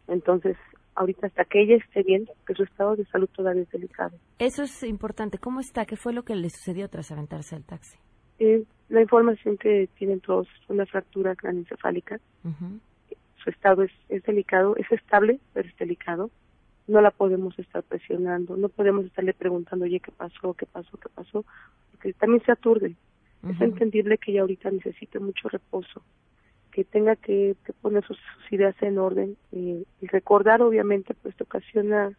[0.08, 0.58] Entonces,
[0.96, 4.18] ahorita hasta que ella esté bien, que su estado de salud todavía es delicado.
[4.40, 5.38] Eso es importante.
[5.38, 5.86] ¿Cómo está?
[5.86, 7.98] ¿Qué fue lo que le sucedió tras aventarse al taxi?
[8.40, 12.20] Eh, la información que tienen todos, una fractura craneoencefálica.
[13.44, 16.30] Su estado es, es delicado, es estable, pero es delicado
[16.90, 20.56] no la podemos estar presionando, no podemos estarle preguntando, oye, ¿qué pasó?
[20.56, 20.98] ¿Qué pasó?
[20.98, 21.46] ¿Qué pasó?
[21.92, 22.96] Porque también se aturde.
[23.48, 26.02] Es entendible que ella ahorita necesite mucho reposo,
[26.72, 28.18] que que tenga que, poner sus,
[28.52, 32.12] ideas en orden eh, y recordar obviamente pues te ocasiona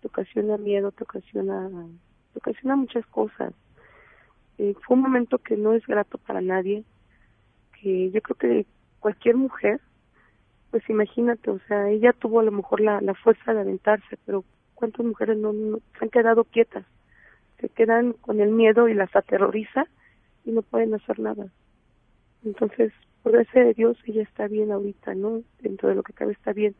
[0.00, 1.68] te ocasiona miedo te ocasiona
[2.32, 3.52] te ocasiona muchas cosas
[4.56, 6.82] eh, fue un momento que no es grato para nadie
[7.78, 8.66] que yo creo que
[9.00, 9.80] cualquier mujer
[10.70, 14.44] pues imagínate o sea ella tuvo a lo mejor la, la fuerza de aventarse pero
[14.74, 16.84] cuántas mujeres no, no se han quedado quietas
[17.60, 19.86] se quedan con el miedo y las aterroriza
[20.44, 21.46] y no pueden hacer nada
[22.44, 25.42] entonces por gracia de Dios ella está bien ahorita, ¿no?
[25.60, 26.74] Dentro de lo que cabe está bien.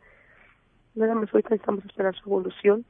[0.94, 2.84] Nada más ahorita necesitamos esperar su evolución,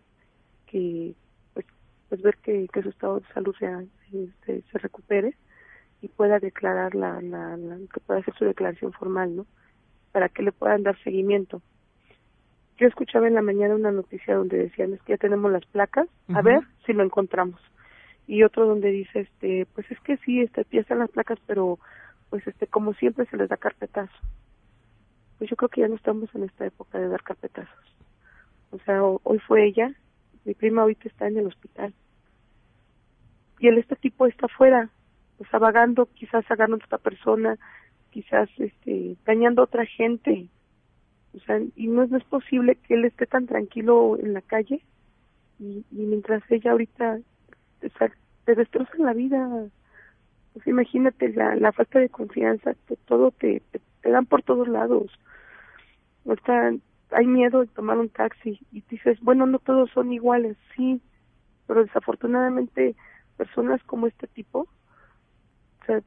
[0.67, 1.15] que
[1.53, 1.67] pues,
[2.09, 3.83] pues ver que, que su estado de salud sea,
[4.13, 5.37] este, se recupere
[6.01, 7.59] y pueda declarar la, la,
[7.93, 9.47] que pueda hacer su declaración formal, ¿no?
[10.13, 11.63] Para que le puedan dar seguimiento.
[12.79, 16.09] Yo escuchaba en la mañana una noticia donde decían es que ya tenemos las placas,
[16.35, 17.61] a ver si lo encontramos.
[18.27, 21.79] Y otro donde dice este, pues es que sí, este, ya están las placas, pero
[22.31, 24.17] pues este como siempre se les da carpetazo.
[25.39, 27.97] Pues yo creo que ya no estamos en esta época de dar carpetazos.
[28.71, 29.93] O sea, hoy fue ella,
[30.45, 31.93] mi prima ahorita está en el hospital.
[33.59, 34.89] Y el este tipo está afuera,
[35.51, 37.57] sea, vagando, quizás agarrando a otra persona,
[38.11, 40.49] quizás este dañando a otra gente.
[41.35, 44.43] O sea, y no es, no es posible que él esté tan tranquilo en la
[44.43, 44.83] calle
[45.59, 47.21] y, mientras ella ahorita
[47.85, 48.13] o sea,
[48.45, 49.69] te destrozan la vida
[50.53, 55.11] pues imagínate la, la falta de confianza, que todo te, te, dan por todos lados.
[57.13, 61.01] Hay miedo de tomar un taxi y dices, bueno, no todos son iguales, sí,
[61.67, 62.95] pero desafortunadamente
[63.37, 66.03] personas como este tipo, o sea,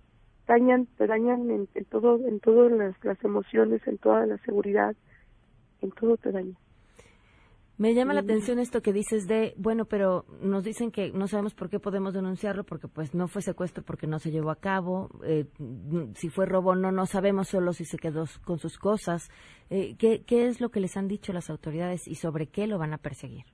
[0.48, 4.96] dañan, te dañan en, en todo, en todas las, las emociones, en toda la seguridad,
[5.82, 6.58] en todo te dañan.
[7.76, 11.56] Me llama la atención esto que dices de, bueno, pero nos dicen que no sabemos
[11.56, 15.10] por qué podemos denunciarlo, porque pues no fue secuestro, porque no se llevó a cabo,
[15.26, 15.48] eh,
[16.14, 19.30] si fue robo no, no sabemos solo si se quedó con sus cosas.
[19.72, 22.78] Eh, ¿qué, ¿Qué es lo que les han dicho las autoridades y sobre qué lo
[22.78, 23.46] van a perseguir?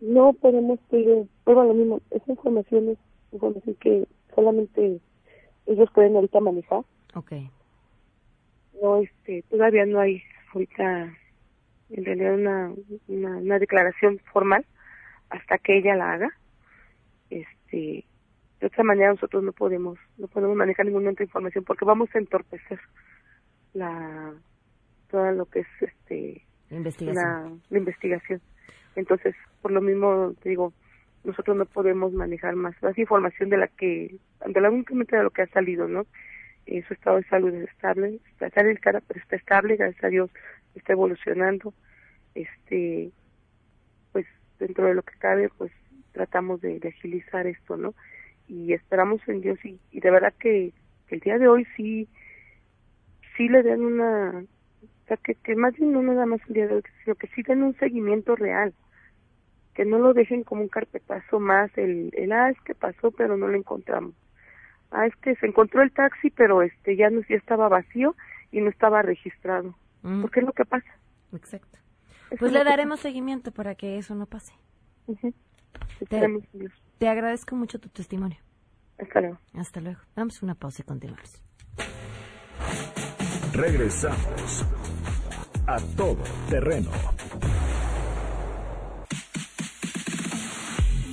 [0.00, 2.98] No podemos pedir, pero lo mismo, esa información es
[3.32, 5.00] información que solamente
[5.66, 6.80] ellos pueden ahorita manejar.
[7.14, 7.32] Ok.
[8.80, 11.14] No, este, todavía no hay ahorita
[11.90, 12.72] en realidad una,
[13.08, 14.64] una, declaración formal
[15.30, 16.30] hasta que ella la haga.
[17.30, 18.04] Este,
[18.60, 22.18] de otra manera nosotros no podemos, no podemos manejar ninguna otra información porque vamos a
[22.18, 22.80] entorpecer
[23.74, 24.34] la
[25.10, 27.62] toda lo que es este investigación.
[27.70, 28.40] La, investigación.
[28.96, 30.72] Entonces, por lo mismo te digo,
[31.26, 35.30] nosotros no podemos manejar más, más información de la que, de la únicamente de lo
[35.30, 36.06] que ha salido, ¿no?
[36.66, 40.30] Eh, su estado de salud es estable, está delicada, pero está estable, gracias a Dios
[40.74, 41.74] está evolucionando.
[42.34, 43.10] Este,
[44.12, 44.26] pues
[44.58, 45.72] dentro de lo que cabe, pues
[46.12, 47.94] tratamos de, agilizar esto, ¿no?
[48.48, 50.72] Y esperamos en Dios y, y de verdad que,
[51.08, 52.08] el día de hoy sí,
[53.36, 56.66] sí le den una, o sea, que, que más bien no nada más el día
[56.66, 58.74] de hoy, sino que sí den un seguimiento real,
[59.76, 63.36] que no lo dejen como un carpetazo más, el, el ah, es que pasó, pero
[63.36, 64.14] no lo encontramos
[64.90, 68.14] ah, es que se encontró el taxi, pero este ya no ya estaba vacío
[68.50, 69.74] y no estaba registrado.
[70.02, 70.22] Mm.
[70.22, 70.86] ¿Por qué es lo que pasa?
[71.32, 71.78] Exacto.
[72.38, 74.52] pues le daremos seguimiento para que eso no pase.
[76.08, 78.38] te, agradezco mucho tu testimonio.
[78.98, 79.38] Hasta luego.
[79.54, 80.00] Hasta luego.
[80.14, 81.42] Damos una pausa y continuamos.
[83.52, 84.66] Regresamos
[85.66, 86.90] a todo terreno.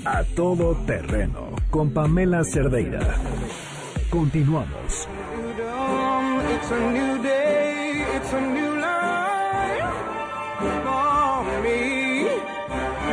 [0.06, 3.00] A todo terreno con Pamela Cerdeira.
[4.10, 5.08] Continuamos.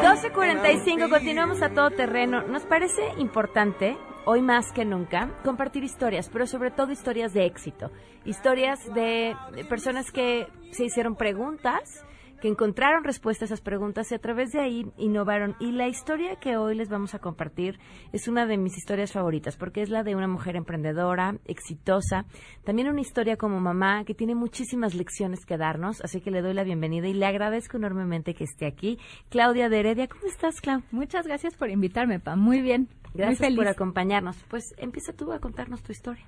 [0.03, 2.43] 12.45, continuamos a todo terreno.
[2.49, 7.93] Nos parece importante, hoy más que nunca, compartir historias, pero sobre todo historias de éxito.
[8.25, 9.37] Historias de
[9.69, 12.05] personas que se hicieron preguntas
[12.41, 15.55] que encontraron respuesta a esas preguntas y a través de ahí innovaron.
[15.61, 17.79] Y la historia que hoy les vamos a compartir
[18.13, 22.25] es una de mis historias favoritas porque es la de una mujer emprendedora, exitosa,
[22.65, 26.55] también una historia como mamá que tiene muchísimas lecciones que darnos, así que le doy
[26.55, 28.99] la bienvenida y le agradezco enormemente que esté aquí.
[29.29, 30.83] Claudia de Heredia, ¿cómo estás, Clau?
[30.91, 32.37] Muchas gracias por invitarme, Pa.
[32.37, 32.89] Muy bien.
[33.15, 34.37] Gracias por acompañarnos.
[34.49, 36.25] Pues empieza tú a contarnos tu historia.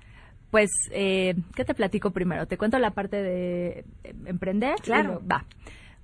[0.51, 2.45] Pues, eh, ¿qué te platico primero?
[2.45, 3.85] ¿Te cuento la parte de
[4.25, 4.75] emprender?
[4.83, 5.19] Claro.
[5.25, 5.45] Va.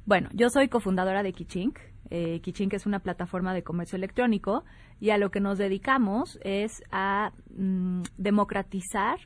[0.09, 1.77] Bueno, yo soy cofundadora de Kichink.
[2.09, 4.65] Eh, Kichink es una plataforma de comercio electrónico
[4.99, 9.19] y a lo que nos dedicamos es a mm, democratizar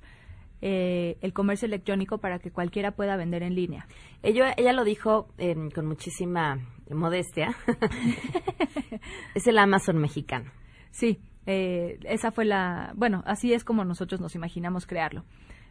[0.60, 3.88] eh, el comercio electrónico para que cualquiera pueda vender en línea.
[4.24, 6.60] Ella, ella lo dijo em, con muchísima
[6.90, 7.56] modestia.
[9.36, 10.52] es el Amazon mexicano.
[10.92, 15.24] Sí, eh, esa fue la, bueno, así es como nosotros nos imaginamos crearlo.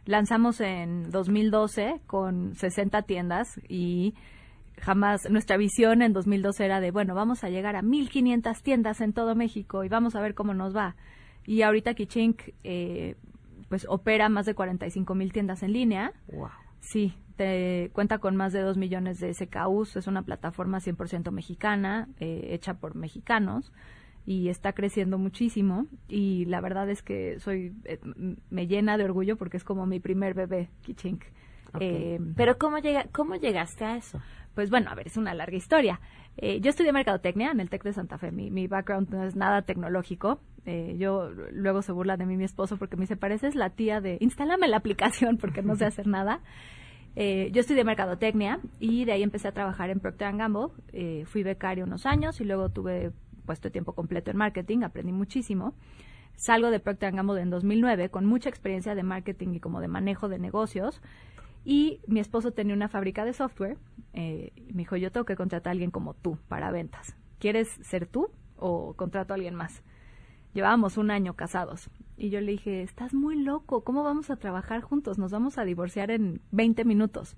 [0.05, 4.15] lanzamos en 2012 con 60 tiendas y
[4.77, 9.13] jamás, nuestra visión en 2012 era de, bueno, vamos a llegar a 1500 tiendas en
[9.13, 10.95] todo México y vamos a ver cómo nos va.
[11.45, 13.15] Y ahorita Kichink, eh,
[13.69, 16.13] pues opera más de 45 mil tiendas en línea.
[16.31, 16.49] Wow.
[16.79, 22.07] Sí, te, cuenta con más de 2 millones de SKUs, es una plataforma 100% mexicana,
[22.19, 23.71] eh, hecha por mexicanos
[24.25, 27.99] y está creciendo muchísimo y la verdad es que soy eh,
[28.49, 31.23] me llena de orgullo porque es como mi primer bebé Kichink.
[31.79, 34.21] Eh, Pero ¿cómo, llega, ¿cómo llegaste a eso?
[34.55, 35.99] Pues bueno, a ver, es una larga historia.
[36.37, 38.31] Eh, yo estudié mercadotecnia en el TEC de Santa Fe.
[38.31, 40.39] Mi, mi background no es nada tecnológico.
[40.65, 43.99] Eh, yo luego se burla de mí mi esposo porque me dice, pareces la tía
[43.99, 46.41] de, instálame la aplicación porque no sé hacer nada.
[47.15, 50.69] Eh, yo estudié mercadotecnia y de ahí empecé a trabajar en Procter Gamble.
[50.93, 53.11] Eh, fui becario unos años y luego tuve
[53.45, 55.73] puesto tiempo completo en marketing, aprendí muchísimo.
[56.35, 60.29] Salgo de Procter Gamble en 2009 con mucha experiencia de marketing y como de manejo
[60.29, 61.01] de negocios
[61.65, 63.77] y mi esposo tenía una fábrica de software.
[64.13, 67.15] Eh, me dijo, yo tengo que contratar a alguien como tú para ventas.
[67.39, 69.83] ¿Quieres ser tú o contrato a alguien más?
[70.53, 71.89] Llevábamos un año casados.
[72.17, 75.17] Y yo le dije, estás muy loco, ¿cómo vamos a trabajar juntos?
[75.17, 77.37] Nos vamos a divorciar en 20 minutos.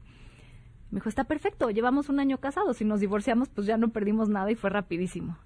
[0.92, 2.78] Me dijo, está perfecto, llevamos un año casados.
[2.78, 5.38] Si nos divorciamos, pues ya no perdimos nada y fue rapidísimo.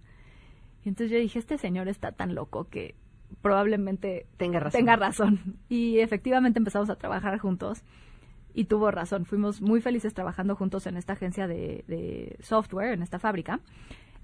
[0.86, 2.96] Y entonces yo dije, este señor está tan loco que
[3.42, 4.80] probablemente tenga razón.
[4.80, 5.58] Tenga razón.
[5.70, 7.84] Y efectivamente empezamos a trabajar juntos
[8.60, 9.24] y tuvo razón.
[9.24, 13.62] Fuimos muy felices trabajando juntos en esta agencia de, software, en esta fábrica.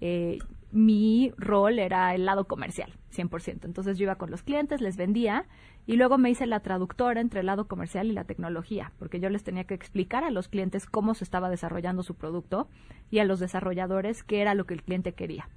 [0.02, 0.40] Eh,
[0.74, 3.64] mi rol era el lado comercial, 100%.
[3.64, 5.46] Entonces yo iba con los clientes, les vendía
[5.88, 9.30] y luego me hice la traductora entre el lado comercial y la tecnología, porque yo
[9.30, 12.68] les tenía que explicar a los clientes cómo se estaba desarrollando su producto
[13.12, 15.48] y a los desarrolladores qué era lo que el cliente quería.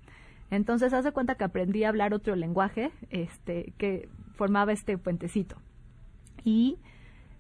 [0.53, 5.57] Entonces, hace cuenta que aprendí a hablar otro lenguaje este, que formaba este puentecito.
[6.45, 6.79] Y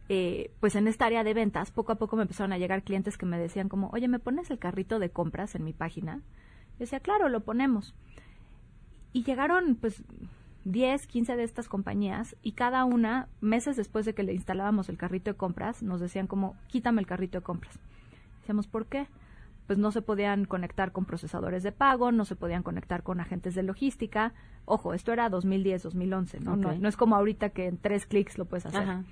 [0.08, 3.18] eh, pues en esta área de ventas, poco a poco me empezaron a llegar clientes
[3.18, 6.22] que me decían como, oye, ¿me pones el carrito de compras en mi página?
[6.72, 7.94] Yo decía, claro, lo ponemos.
[9.12, 10.02] Y llegaron, pues,
[10.64, 14.96] 10, 15 de estas compañías y cada una, meses después de que le instalábamos el
[14.96, 17.78] carrito de compras, nos decían como, quítame el carrito de compras.
[18.40, 19.08] Decíamos, ¿por qué?
[19.66, 23.54] Pues no se podían conectar con procesadores de pago, no se podían conectar con agentes
[23.54, 24.32] de logística.
[24.64, 26.56] Ojo, esto era 2010, 2011, ¿no?
[26.56, 28.82] No, no es como ahorita que en tres clics lo puedes hacer.
[28.82, 29.04] Ajá.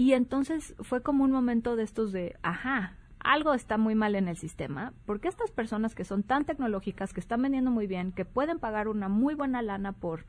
[0.00, 4.28] Y entonces fue como un momento de estos de, ajá, algo está muy mal en
[4.28, 8.24] el sistema, porque estas personas que son tan tecnológicas, que están vendiendo muy bien, que
[8.24, 10.24] pueden pagar una muy buena lana por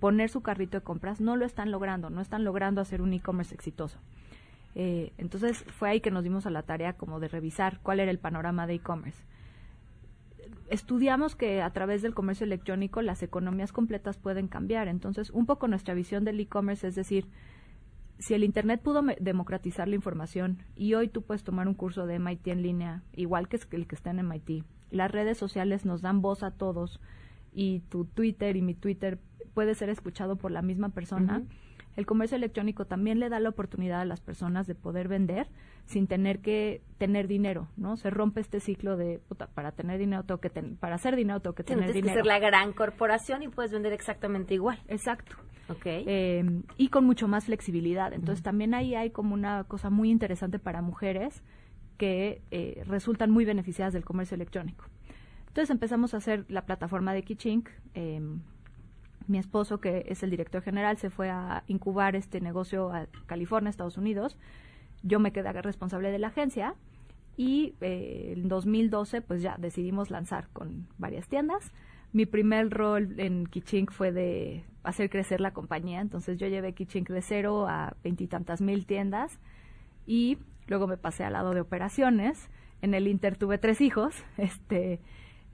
[0.00, 3.54] poner su carrito de compras, no lo están logrando, no están logrando hacer un e-commerce
[3.54, 4.00] exitoso.
[4.74, 8.10] Eh, entonces fue ahí que nos dimos a la tarea como de revisar cuál era
[8.10, 9.22] el panorama de e-commerce.
[10.70, 15.68] Estudiamos que a través del comercio electrónico las economías completas pueden cambiar, entonces un poco
[15.68, 17.28] nuestra visión del e-commerce es decir,
[18.18, 22.18] si el Internet pudo democratizar la información y hoy tú puedes tomar un curso de
[22.18, 26.22] MIT en línea, igual que el que está en MIT, las redes sociales nos dan
[26.22, 27.00] voz a todos
[27.52, 29.18] y tu Twitter y mi Twitter
[29.54, 31.42] puede ser escuchado por la misma persona.
[31.96, 35.48] El comercio electrónico también le da la oportunidad a las personas de poder vender
[35.84, 37.96] sin tener que tener dinero, ¿no?
[37.96, 41.54] Se rompe este ciclo de, puta, para tener dinero tengo que para hacer dinero tengo
[41.54, 42.14] que tener Tienes dinero.
[42.14, 44.78] que ser la gran corporación y puedes vender exactamente igual.
[44.88, 45.36] Exacto.
[45.68, 45.86] Ok.
[45.86, 48.12] Eh, y con mucho más flexibilidad.
[48.12, 51.42] Entonces también ahí hay como una cosa muy interesante para mujeres
[51.96, 54.84] que eh, resultan muy beneficiadas del comercio electrónico.
[55.48, 57.68] Entonces empezamos a hacer la plataforma de Kichink.
[57.94, 58.20] Eh,
[59.26, 63.70] mi esposo, que es el director general, se fue a incubar este negocio a California,
[63.70, 64.38] Estados Unidos.
[65.02, 66.74] Yo me quedé responsable de la agencia
[67.36, 71.72] y eh, en 2012 pues ya decidimos lanzar con varias tiendas.
[72.12, 77.08] Mi primer rol en Kichink fue de hacer crecer la compañía, entonces yo llevé Kichink
[77.10, 79.38] de cero a veintitantas mil tiendas
[80.06, 82.50] y luego me pasé al lado de operaciones.
[82.82, 85.00] En el Inter tuve tres hijos, este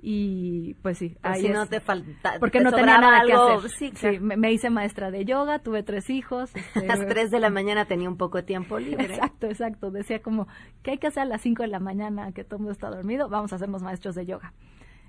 [0.02, 3.22] y pues sí, pues ahí si es, no te falta porque te no tenía nada
[3.26, 3.70] que algo, hacer.
[3.70, 6.50] sí, Sí, me, me hice maestra de yoga, tuve tres hijos.
[6.54, 9.04] este, a las 3 de la mañana tenía un poco de tiempo libre.
[9.04, 9.90] Exacto, exacto.
[9.90, 10.48] Decía como,
[10.82, 12.88] ¿qué hay que hacer a las 5 de la mañana que todo el mundo está
[12.88, 13.28] dormido?
[13.28, 14.54] Vamos a hacernos maestros de yoga.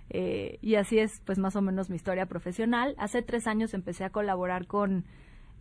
[0.10, 2.96] Eh, y así es, pues, más o menos mi historia profesional.
[2.98, 5.06] Hace tres años empecé a colaborar con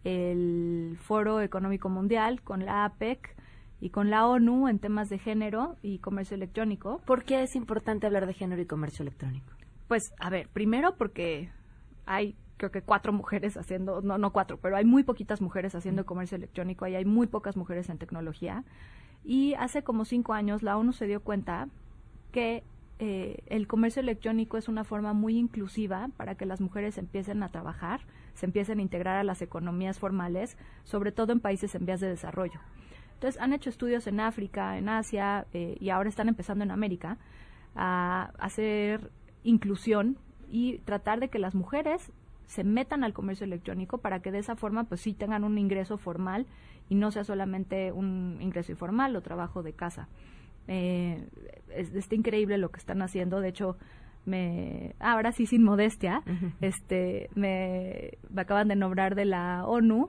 [0.02, 3.36] el Foro Económico Mundial, con la APEC
[3.80, 7.00] y con la ONU en temas de género y comercio electrónico.
[7.06, 9.52] ¿Por qué es importante hablar de género y comercio electrónico?
[9.88, 11.50] Pues, a ver, primero porque
[12.06, 16.04] hay creo que cuatro mujeres haciendo, no, no cuatro, pero hay muy poquitas mujeres haciendo
[16.04, 18.64] comercio electrónico, y hay muy pocas mujeres en tecnología.
[19.24, 21.68] Y hace como cinco años la ONU se dio cuenta
[22.32, 22.62] que
[22.98, 27.48] eh, el comercio electrónico es una forma muy inclusiva para que las mujeres empiecen a
[27.48, 28.00] trabajar,
[28.34, 32.08] se empiecen a integrar a las economías formales, sobre todo en países en vías de
[32.08, 32.60] desarrollo.
[33.20, 37.18] Entonces, han hecho estudios en África, en Asia eh, y ahora están empezando en América
[37.76, 39.10] a hacer
[39.44, 40.16] inclusión
[40.48, 42.12] y tratar de que las mujeres
[42.46, 45.98] se metan al comercio electrónico para que de esa forma pues sí tengan un ingreso
[45.98, 46.46] formal
[46.88, 50.08] y no sea solamente un ingreso informal o trabajo de casa.
[50.66, 51.22] Eh,
[51.68, 53.40] es, está increíble lo que están haciendo.
[53.40, 53.76] De hecho,
[54.24, 56.22] me ahora sí sin modestia,
[56.62, 60.08] este me, acaban de nombrar de la ONU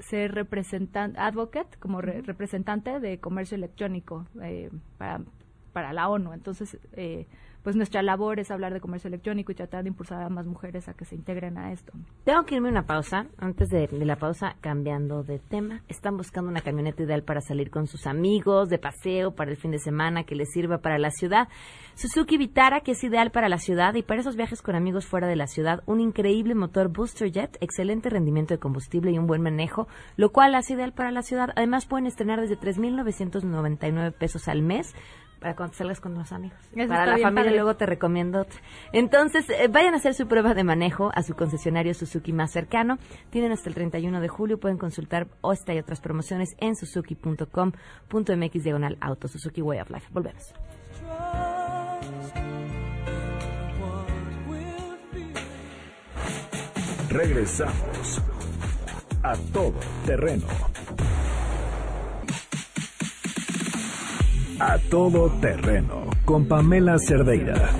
[0.00, 5.20] ser representante advocate como representante de comercio electrónico eh, para
[5.72, 6.32] para la ONU.
[6.32, 7.26] Entonces, eh,
[7.68, 10.88] pues nuestra labor es hablar de comercio electrónico y tratar de impulsar a más mujeres
[10.88, 11.92] a que se integren a esto.
[12.24, 13.26] Tengo que irme una pausa.
[13.36, 17.86] Antes de, la pausa, cambiando de tema, están buscando una camioneta ideal para salir con
[17.86, 21.48] sus amigos, de paseo, para el fin de semana, que les sirva para la ciudad.
[21.94, 25.26] Suzuki Vitara, que es ideal para la ciudad y para esos viajes con amigos fuera
[25.26, 25.82] de la ciudad.
[25.84, 30.54] Un increíble motor Booster Jet, excelente rendimiento de combustible y un buen manejo, lo cual
[30.54, 31.50] hace ideal para la ciudad.
[31.54, 34.94] Además, pueden estrenar desde 3.999 pesos al mes
[35.40, 36.58] para cuando salgas con los amigos.
[36.88, 38.58] para la familia luego te recomiendo otra.
[38.92, 42.98] Entonces, eh, vayan a hacer su prueba de manejo a su concesionario Suzuki más cercano.
[43.30, 48.98] Tienen hasta el 31 de julio, pueden consultar esta y otras promociones en suzuki.com.mx diagonal
[49.00, 50.08] auto, Suzuki Way of Life.
[50.10, 50.54] Volvemos.
[57.10, 58.20] Regresamos
[59.22, 59.74] a todo
[60.04, 60.46] terreno.
[64.60, 67.70] A todo terreno con Pamela Cerdeira.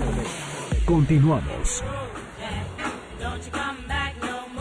[0.85, 1.83] Continuamos.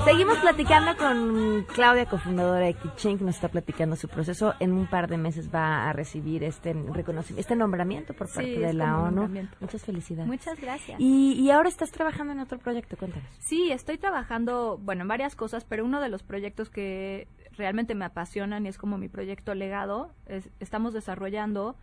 [0.05, 4.55] Seguimos platicando con Claudia, cofundadora de Kichink, nos está platicando su proceso.
[4.59, 8.73] En un par de meses va a recibir este reconocimiento, este nombramiento por parte de
[8.73, 9.29] la ONU.
[9.61, 10.27] Muchas felicidades.
[10.27, 10.99] Muchas gracias.
[10.99, 13.29] Y, y, ahora estás trabajando en otro proyecto, cuéntanos.
[13.39, 18.07] Sí, estoy trabajando, bueno, en varias cosas, pero uno de los proyectos que realmente me
[18.07, 21.77] apasionan y es como mi proyecto legado, es, estamos desarrollando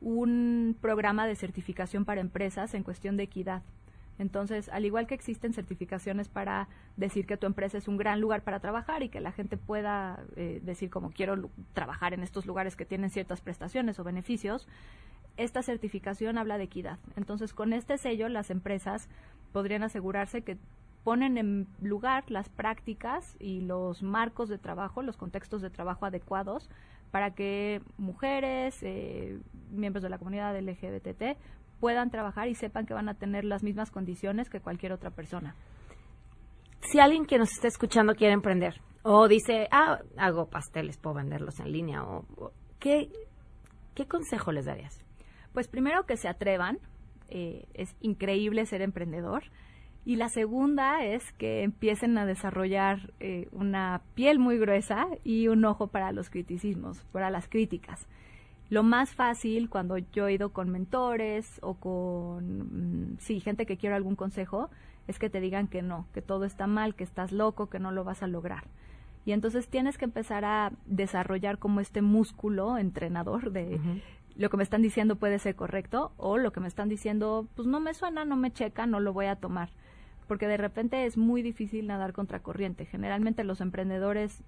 [0.00, 3.62] un programa de certificación para empresas en cuestión de equidad.
[4.18, 8.42] Entonces, al igual que existen certificaciones para decir que tu empresa es un gran lugar
[8.42, 12.76] para trabajar y que la gente pueda eh, decir como quiero trabajar en estos lugares
[12.76, 14.68] que tienen ciertas prestaciones o beneficios,
[15.38, 16.98] esta certificación habla de equidad.
[17.16, 19.08] Entonces, con este sello, las empresas
[19.52, 20.58] podrían asegurarse que
[21.02, 26.68] ponen en lugar las prácticas y los marcos de trabajo, los contextos de trabajo adecuados
[27.10, 29.38] para que mujeres, eh,
[29.70, 31.36] miembros de la comunidad LGBT
[31.80, 35.56] puedan trabajar y sepan que van a tener las mismas condiciones que cualquier otra persona.
[36.80, 41.58] Si alguien que nos está escuchando quiere emprender o dice, ah, hago pasteles, puedo venderlos
[41.60, 43.10] en línea, o, ¿qué,
[43.94, 45.00] ¿qué consejo les darías?
[45.52, 46.78] Pues primero que se atrevan,
[47.28, 49.44] eh, es increíble ser emprendedor.
[50.04, 55.64] Y la segunda es que empiecen a desarrollar eh, una piel muy gruesa y un
[55.64, 58.06] ojo para los criticismos, para las críticas.
[58.70, 63.76] Lo más fácil cuando yo he ido con mentores o con, mm, sí, gente que
[63.76, 64.70] quiere algún consejo,
[65.06, 67.90] es que te digan que no, que todo está mal, que estás loco, que no
[67.90, 68.64] lo vas a lograr.
[69.26, 73.78] Y entonces tienes que empezar a desarrollar como este músculo entrenador de
[74.36, 77.68] lo que me están diciendo puede ser correcto o lo que me están diciendo, pues
[77.68, 79.68] no me suena, no me checa, no lo voy a tomar
[80.30, 82.86] porque de repente es muy difícil nadar contra corriente.
[82.86, 84.44] Generalmente los emprendedores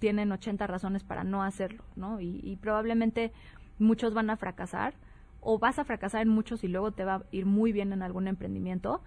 [0.00, 2.20] tienen 80 razones para no hacerlo, ¿no?
[2.20, 3.32] Y, probablemente
[3.78, 4.94] muchos van a fracasar
[5.40, 8.02] o vas a fracasar en muchos y luego te va a ir muy bien en
[8.02, 9.00] algún emprendimiento,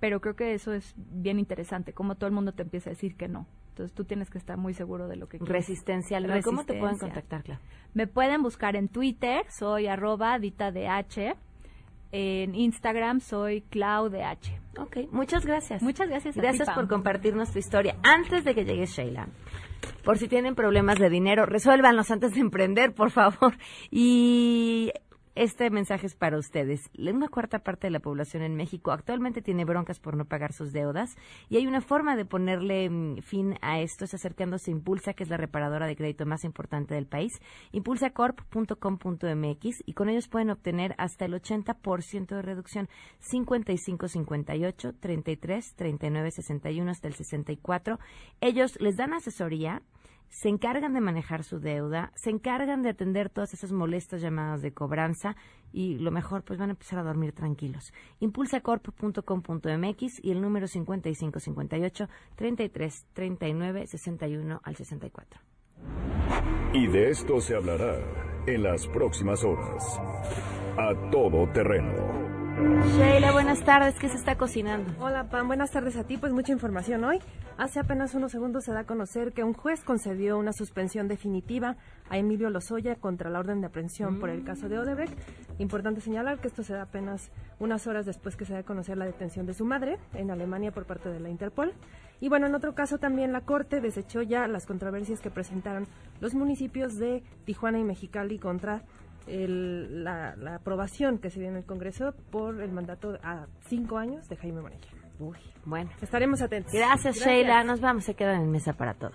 [0.00, 3.16] pero creo que eso es bien interesante, como todo el mundo te empieza a decir
[3.16, 3.46] que no.
[3.70, 5.50] Entonces tú tienes que estar muy seguro de lo que quieres.
[5.50, 6.20] Resistencia.
[6.42, 7.42] ¿Cómo te pueden contactar,
[7.94, 10.76] Me pueden buscar en Twitter, soy arroba ditadh,
[12.14, 14.24] en Instagram soy claudeh.
[14.78, 15.82] Ok, muchas gracias.
[15.82, 16.36] Muchas gracias.
[16.36, 17.96] gracias por compartirnos tu historia.
[18.04, 19.26] Antes de que llegue Sheila,
[20.04, 23.56] por si tienen problemas de dinero, resuélvanlos antes de emprender, por favor.
[23.90, 24.92] Y
[25.34, 26.88] este mensaje es para ustedes.
[26.96, 30.72] Una cuarta parte de la población en México actualmente tiene broncas por no pagar sus
[30.72, 31.16] deudas
[31.48, 35.24] y hay una forma de ponerle mm, fin a esto es acercándose a Impulsa, que
[35.24, 37.40] es la reparadora de crédito más importante del país,
[37.72, 46.30] impulsacorp.com.mx y con ellos pueden obtener hasta el 80% de reducción 55 58 33 39
[46.30, 47.98] 61 hasta el 64.
[48.40, 49.82] Ellos les dan asesoría
[50.34, 54.74] se encargan de manejar su deuda, se encargan de atender todas esas molestas llamadas de
[54.74, 55.36] cobranza
[55.72, 57.92] y lo mejor, pues van a empezar a dormir tranquilos.
[58.18, 65.40] Impulsacorp.com.mx y el número 5558 33 39 61 al 64.
[66.72, 67.96] Y de esto se hablará
[68.48, 70.00] en las próximas horas.
[70.76, 72.23] A todo terreno
[72.56, 73.98] Sheila, buenas tardes.
[73.98, 74.92] ¿Qué se está cocinando?
[75.00, 75.48] Hola, Pam.
[75.48, 76.18] Buenas tardes a ti.
[76.18, 77.18] Pues mucha información hoy.
[77.58, 81.76] Hace apenas unos segundos se da a conocer que un juez concedió una suspensión definitiva
[82.08, 85.18] a Emilio Lozoya contra la orden de aprehensión por el caso de Odebrecht.
[85.58, 88.98] Importante señalar que esto se da apenas unas horas después que se da a conocer
[88.98, 91.72] la detención de su madre en Alemania por parte de la Interpol.
[92.20, 95.86] Y bueno, en otro caso también la Corte desechó ya las controversias que presentaron
[96.20, 98.82] los municipios de Tijuana y Mexicali contra
[99.26, 103.98] el- la, la aprobación que se dio en el Congreso por el mandato a cinco
[103.98, 104.88] años de Jaime Morella.
[105.18, 105.90] Uy, bueno.
[106.02, 106.72] Estaremos atentos.
[106.72, 107.62] Gracias, Sheila.
[107.64, 108.04] Nos vamos.
[108.04, 109.14] Se quedan en mesa para todos.